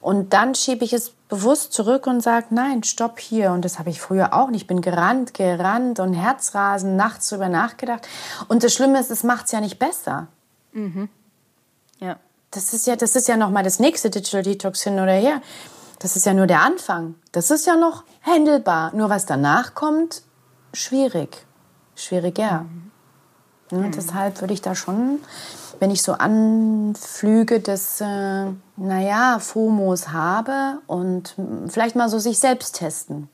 [0.00, 3.52] Und dann schiebe ich es bewusst zurück und sage, nein, stopp hier.
[3.52, 4.62] Und das habe ich früher auch nicht.
[4.62, 8.08] Ich bin gerannt, gerannt und Herzrasen, nachts drüber nachgedacht.
[8.48, 10.28] Und das Schlimme ist, es macht es ja nicht besser.
[10.72, 11.10] Mhm.
[11.98, 12.16] Ja.
[12.50, 15.42] Das ist ja, das ist ja noch mal das nächste Digital Detox hin oder her.
[15.98, 17.16] Das ist ja nur der Anfang.
[17.32, 18.94] Das ist ja noch händelbar.
[18.94, 20.22] Nur was danach kommt,
[20.72, 21.44] schwierig.
[21.94, 22.62] Schwieriger.
[22.62, 22.88] Mhm.
[23.70, 23.88] Ja.
[23.88, 25.18] Deshalb würde ich da schon,
[25.78, 28.46] wenn ich so Anflüge des, äh,
[28.76, 31.34] naja, FOMOs habe und
[31.68, 33.28] vielleicht mal so sich selbst testen.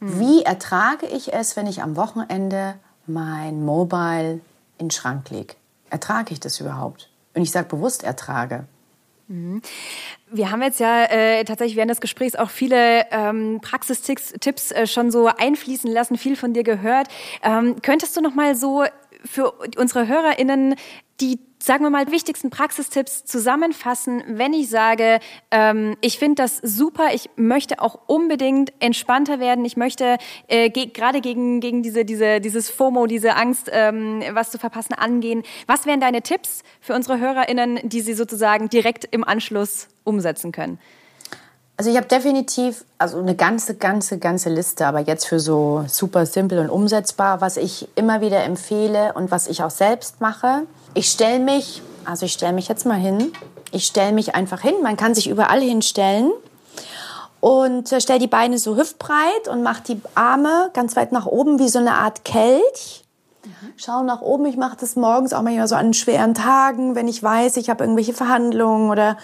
[0.00, 0.20] Mhm.
[0.20, 2.74] Wie ertrage ich es, wenn ich am Wochenende
[3.06, 4.40] mein Mobile
[4.78, 5.54] in den Schrank lege?
[5.90, 7.10] Ertrage ich das überhaupt?
[7.36, 8.66] Und ich sage bewusst ertrage.
[9.28, 9.60] Mhm.
[10.30, 15.10] Wir haben jetzt ja äh, tatsächlich während des Gesprächs auch viele ähm, Praxistipps äh, schon
[15.10, 17.08] so einfließen lassen, viel von dir gehört.
[17.42, 18.84] Ähm, könntest du noch mal so
[19.24, 20.76] für unsere HörerInnen
[21.20, 25.18] die, sagen wir mal, wichtigsten Praxistipps zusammenfassen, wenn ich sage,
[25.50, 30.86] ähm, ich finde das super, ich möchte auch unbedingt entspannter werden, ich möchte äh, ge
[30.86, 35.42] gerade gegen, gegen diese, diese, dieses FOMO, diese Angst, ähm, was zu verpassen, angehen.
[35.66, 40.78] Was wären deine Tipps für unsere HörerInnen, die sie sozusagen direkt im Anschluss umsetzen können?
[41.78, 46.24] Also ich habe definitiv also eine ganze, ganze, ganze Liste, aber jetzt für so super
[46.24, 50.62] simpel und umsetzbar, was ich immer wieder empfehle und was ich auch selbst mache.
[50.94, 53.30] Ich stelle mich, also ich stelle mich jetzt mal hin,
[53.72, 56.32] ich stelle mich einfach hin, man kann sich überall hinstellen
[57.40, 61.58] und äh, stelle die Beine so hüftbreit und mache die Arme ganz weit nach oben
[61.58, 63.04] wie so eine Art Kelch.
[63.76, 67.22] Schau nach oben, ich mache das morgens auch manchmal so an schweren Tagen, wenn ich
[67.22, 69.18] weiß, ich habe irgendwelche Verhandlungen oder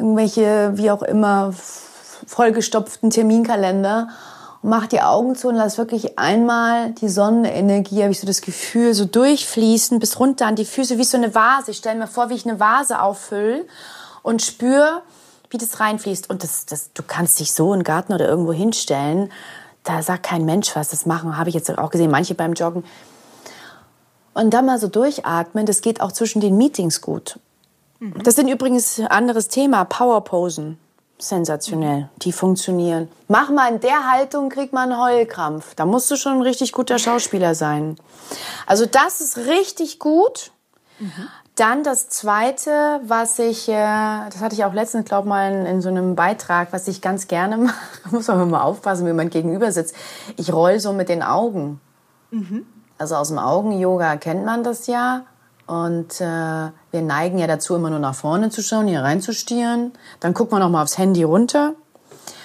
[0.00, 1.52] irgendwelche, wie auch immer,
[2.26, 4.08] vollgestopften Terminkalender
[4.62, 8.40] und mach die Augen zu und lass wirklich einmal die Sonnenenergie, habe ich so das
[8.40, 11.70] Gefühl, so durchfließen bis runter an die Füße, wie so eine Vase.
[11.72, 13.66] Ich stelle mir vor, wie ich eine Vase auffülle
[14.22, 15.02] und spüre,
[15.50, 16.30] wie das reinfließt.
[16.30, 19.30] Und das, das, du kannst dich so in den Garten oder irgendwo hinstellen.
[19.84, 20.88] Da sagt kein Mensch was.
[20.88, 22.84] Das machen, habe ich jetzt auch gesehen, manche beim Joggen.
[24.32, 27.38] Und dann mal so durchatmen, das geht auch zwischen den Meetings gut.
[28.00, 28.22] Mhm.
[28.24, 30.78] Das sind übrigens ein anderes Thema, Powerposen.
[31.18, 33.08] Sensationell, die funktionieren.
[33.28, 35.74] Mach mal in der Haltung, kriegt man einen Heulkrampf.
[35.74, 37.96] Da musst du schon ein richtig guter Schauspieler sein.
[38.66, 40.50] Also das ist richtig gut.
[40.98, 41.28] Mhm.
[41.56, 45.82] Dann das Zweite, was ich, äh, das hatte ich auch letztens, glaube mal in, in,
[45.82, 47.76] so einem Beitrag, was ich ganz gerne mache,
[48.10, 49.94] muss man mal aufpassen, wie man gegenüber sitzt.
[50.38, 51.80] Ich roll so mit den Augen.
[52.30, 52.64] Mhm.
[52.96, 55.24] Also aus dem Augen-Yoga kennt man das ja.
[55.66, 59.92] Und äh, wir neigen ja dazu, immer nur nach vorne zu schauen, hier reinzustieren.
[60.20, 61.74] Dann guckt man noch mal aufs Handy runter.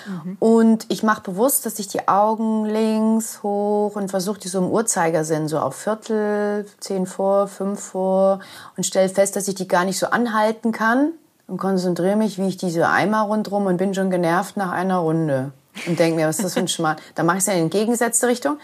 [0.07, 0.37] Mhm.
[0.39, 4.69] Und ich mache bewusst, dass ich die Augen links hoch und versuche die so im
[4.69, 8.39] Uhrzeigersinn, so auf Viertel, zehn vor, fünf vor
[8.77, 11.13] und stelle fest, dass ich die gar nicht so anhalten kann
[11.47, 15.51] und konzentriere mich, wie ich diese Eimer rundrum und bin schon genervt nach einer Runde
[15.87, 16.97] und denke mir, was ist das für ein Schmarrn.
[17.15, 18.57] Dann mache ich es ja in die entgegengesetzte Richtung.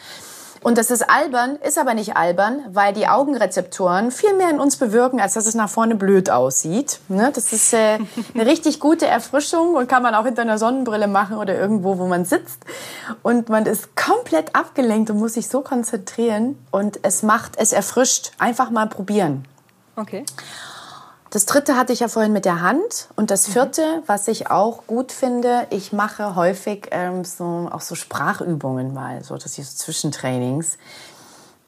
[0.63, 4.77] Und das ist albern, ist aber nicht albern, weil die Augenrezeptoren viel mehr in uns
[4.77, 6.99] bewirken, als dass es nach vorne blöd aussieht.
[7.07, 7.31] Ne?
[7.33, 7.97] Das ist äh,
[8.35, 12.05] eine richtig gute Erfrischung und kann man auch hinter einer Sonnenbrille machen oder irgendwo, wo
[12.05, 12.59] man sitzt.
[13.23, 16.63] Und man ist komplett abgelenkt und muss sich so konzentrieren.
[16.69, 18.31] Und es macht, es erfrischt.
[18.37, 19.45] Einfach mal probieren.
[19.95, 20.25] Okay.
[21.31, 23.07] Das dritte hatte ich ja vorhin mit der Hand.
[23.15, 27.95] Und das vierte, was ich auch gut finde, ich mache häufig ähm, so, auch so
[27.95, 30.77] Sprachübungen mal, so dass ich so Zwischentrainings,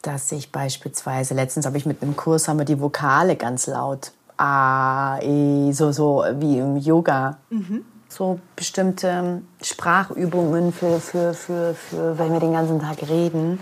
[0.01, 4.11] dass ich beispielsweise, letztens habe ich mit einem Kurs, haben wir die Vokale ganz laut.
[4.35, 7.37] A, E, so, so wie im Yoga.
[7.49, 7.85] Mhm.
[8.09, 13.59] So bestimmte Sprachübungen für, für, für, für, wenn wir den ganzen Tag reden.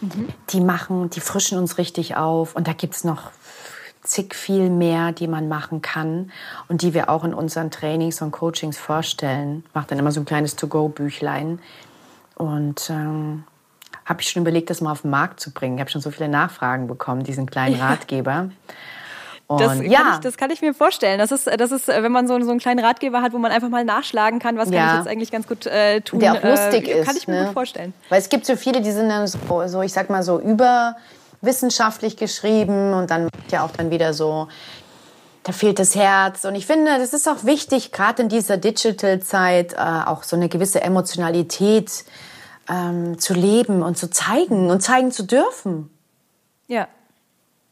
[0.00, 0.28] Mhm.
[0.50, 2.56] Die machen, die frischen uns richtig auf.
[2.56, 3.30] Und da gibt es noch
[4.04, 6.30] zig viel mehr, die man machen kann
[6.68, 9.64] und die wir auch in unseren Trainings und Coachings vorstellen.
[9.66, 11.58] Ich mache dann immer so ein kleines To-Go-Büchlein
[12.36, 13.44] und ähm,
[14.04, 15.76] habe ich schon überlegt, das mal auf den Markt zu bringen.
[15.76, 18.50] Ich habe schon so viele Nachfragen bekommen, diesen kleinen Ratgeber.
[19.46, 20.00] Und das, ja.
[20.00, 21.18] kann ich, das kann ich mir vorstellen.
[21.18, 23.68] Das ist, das ist, wenn man so, so einen kleinen Ratgeber hat, wo man einfach
[23.68, 24.78] mal nachschlagen kann, was ja.
[24.78, 26.20] kann ich jetzt eigentlich ganz gut äh, tun.
[26.20, 27.06] Der auch lustig äh, ist.
[27.06, 27.44] Kann ich mir ne?
[27.46, 27.92] gut vorstellen.
[28.08, 30.96] Weil es gibt so viele, die sind dann so, so ich sag mal so über
[31.44, 34.48] wissenschaftlich geschrieben und dann ja auch dann wieder so,
[35.42, 36.44] da fehlt das Herz.
[36.44, 40.48] Und ich finde, das ist auch wichtig, gerade in dieser Digital-Zeit, äh, auch so eine
[40.48, 42.04] gewisse Emotionalität
[42.68, 45.90] ähm, zu leben und zu zeigen und zeigen zu dürfen.
[46.66, 46.88] Ja,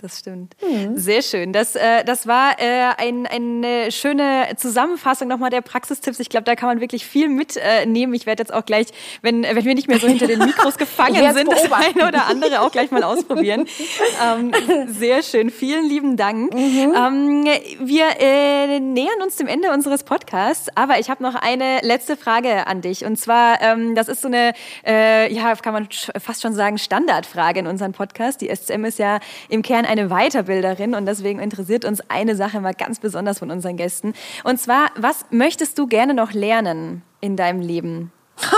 [0.03, 0.57] das stimmt.
[0.61, 0.97] Mhm.
[0.97, 1.53] Sehr schön.
[1.53, 6.19] Das, äh, das war äh, ein, eine schöne Zusammenfassung nochmal der Praxistipps.
[6.19, 8.13] Ich glaube, da kann man wirklich viel mitnehmen.
[8.15, 8.89] ich werde jetzt auch gleich,
[9.23, 12.63] wenn, wenn wir nicht mehr so hinter den Mikros gefangen sind, das eine oder andere
[12.63, 13.67] auch gleich mal ausprobieren.
[14.27, 14.53] ähm,
[14.89, 15.51] sehr schön.
[15.51, 16.53] Vielen lieben Dank.
[16.53, 16.95] Mhm.
[16.97, 17.45] Ähm,
[17.81, 22.67] wir äh, nähern uns dem Ende unseres Podcasts, aber ich habe noch eine letzte Frage
[22.67, 23.05] an dich.
[23.05, 24.53] Und zwar, ähm, das ist so eine,
[24.85, 25.89] äh, ja, kann man
[26.19, 28.41] fast schon sagen, Standardfrage in unserem Podcast.
[28.41, 32.75] Die SCM ist ja im Kern eine Weiterbilderin und deswegen interessiert uns eine Sache mal
[32.75, 34.15] ganz besonders von unseren Gästen.
[34.43, 38.13] Und zwar, was möchtest du gerne noch lernen in deinem Leben?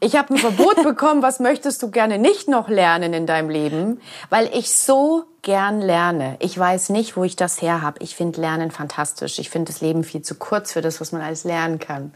[0.00, 4.00] Ich habe ein Verbot bekommen, was möchtest du gerne nicht noch lernen in deinem Leben?
[4.30, 6.36] Weil ich so gern lerne.
[6.40, 8.02] Ich weiß nicht, wo ich das her habe.
[8.02, 9.38] Ich finde Lernen fantastisch.
[9.38, 12.12] Ich finde das Leben viel zu kurz für das, was man alles lernen kann.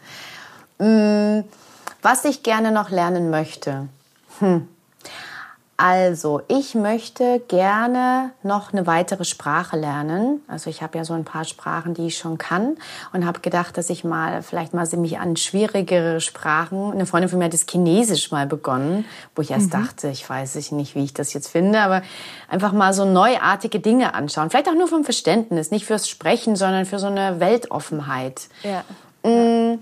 [0.80, 1.44] Hm,
[2.02, 3.86] was ich gerne noch lernen möchte.
[4.40, 4.66] Hm.
[5.78, 10.40] Also, ich möchte gerne noch eine weitere Sprache lernen.
[10.48, 12.78] Also, ich habe ja so ein paar Sprachen, die ich schon kann
[13.12, 16.92] und habe gedacht, dass ich mal vielleicht mal mich an schwierigere Sprachen.
[16.92, 19.04] Eine Freundin von mir hat das Chinesisch mal begonnen,
[19.34, 19.82] wo ich erst mhm.
[19.82, 22.02] dachte, ich weiß nicht, wie ich das jetzt finde, aber
[22.48, 24.48] einfach mal so neuartige Dinge anschauen.
[24.48, 28.48] Vielleicht auch nur vom Verständnis, nicht fürs Sprechen, sondern für so eine Weltoffenheit.
[28.62, 28.84] Ja.
[29.28, 29.78] Mm,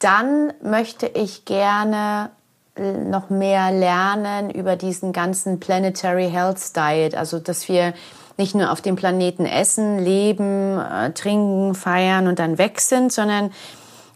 [0.00, 2.30] dann möchte ich gerne
[2.78, 7.94] noch mehr lernen über diesen ganzen Planetary Health Diet, also dass wir
[8.36, 13.50] nicht nur auf dem Planeten essen, leben, äh, trinken, feiern und dann weg sind, sondern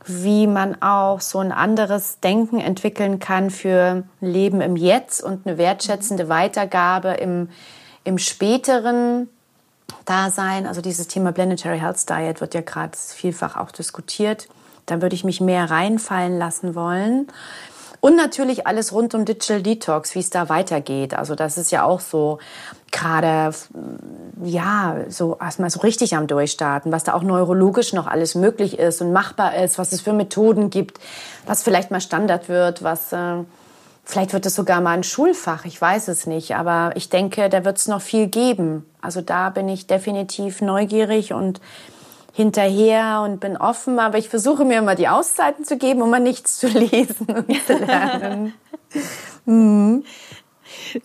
[0.07, 5.59] wie man auch so ein anderes Denken entwickeln kann für Leben im Jetzt und eine
[5.59, 7.49] wertschätzende Weitergabe im,
[8.05, 9.29] im späteren
[10.05, 10.67] Dasein.
[10.67, 14.49] Also dieses Thema Planetary Health Diet wird ja gerade vielfach auch diskutiert.
[14.87, 17.29] Da würde ich mich mehr reinfallen lassen wollen.
[18.05, 21.15] Und natürlich alles rund um Digital Detox, wie es da weitergeht.
[21.15, 22.41] Also das ist ja auch so
[22.91, 23.55] gerade,
[24.43, 29.03] ja, so erstmal so richtig am Durchstarten, was da auch neurologisch noch alles möglich ist
[29.03, 30.99] und machbar ist, was es für Methoden gibt,
[31.47, 33.13] was vielleicht mal Standard wird, was...
[33.13, 33.45] Äh,
[34.05, 37.65] Vielleicht wird es sogar mal ein Schulfach, ich weiß es nicht, aber ich denke, da
[37.65, 38.85] wird es noch viel geben.
[39.01, 41.61] Also da bin ich definitiv neugierig und
[42.33, 46.21] hinterher und bin offen, aber ich versuche mir immer die Auszeiten zu geben, um mal
[46.21, 48.55] nichts zu lesen und zu lernen.
[49.45, 50.05] mhm.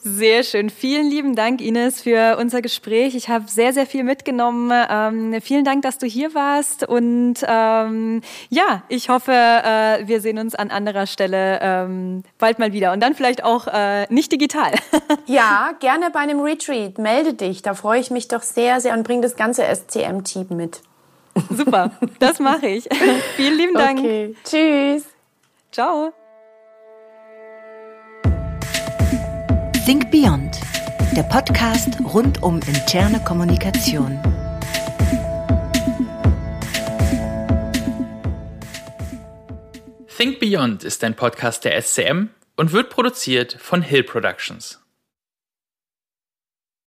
[0.04, 0.70] Sehr schön.
[0.70, 3.16] Vielen lieben Dank, Ines, für unser Gespräch.
[3.16, 4.72] Ich habe sehr, sehr viel mitgenommen.
[4.90, 6.88] Ähm, vielen Dank, dass du hier warst.
[6.88, 12.74] Und ähm, ja, ich hoffe, äh, wir sehen uns an anderer Stelle ähm, bald mal
[12.74, 12.92] wieder.
[12.92, 14.72] Und dann vielleicht auch äh, nicht digital.
[15.26, 16.98] ja, gerne bei einem Retreat.
[16.98, 17.62] Melde dich.
[17.62, 20.82] Da freue ich mich doch sehr, sehr und bring das ganze SCM-Team mit.
[21.50, 22.88] Super, das mache ich.
[23.36, 24.00] Vielen lieben Dank.
[24.00, 25.06] Okay, tschüss.
[25.72, 26.14] Ciao.
[29.86, 30.60] Think Beyond,
[31.16, 34.20] der Podcast rund um interne Kommunikation.
[40.18, 44.80] Think Beyond ist ein Podcast der SCM und wird produziert von Hill Productions.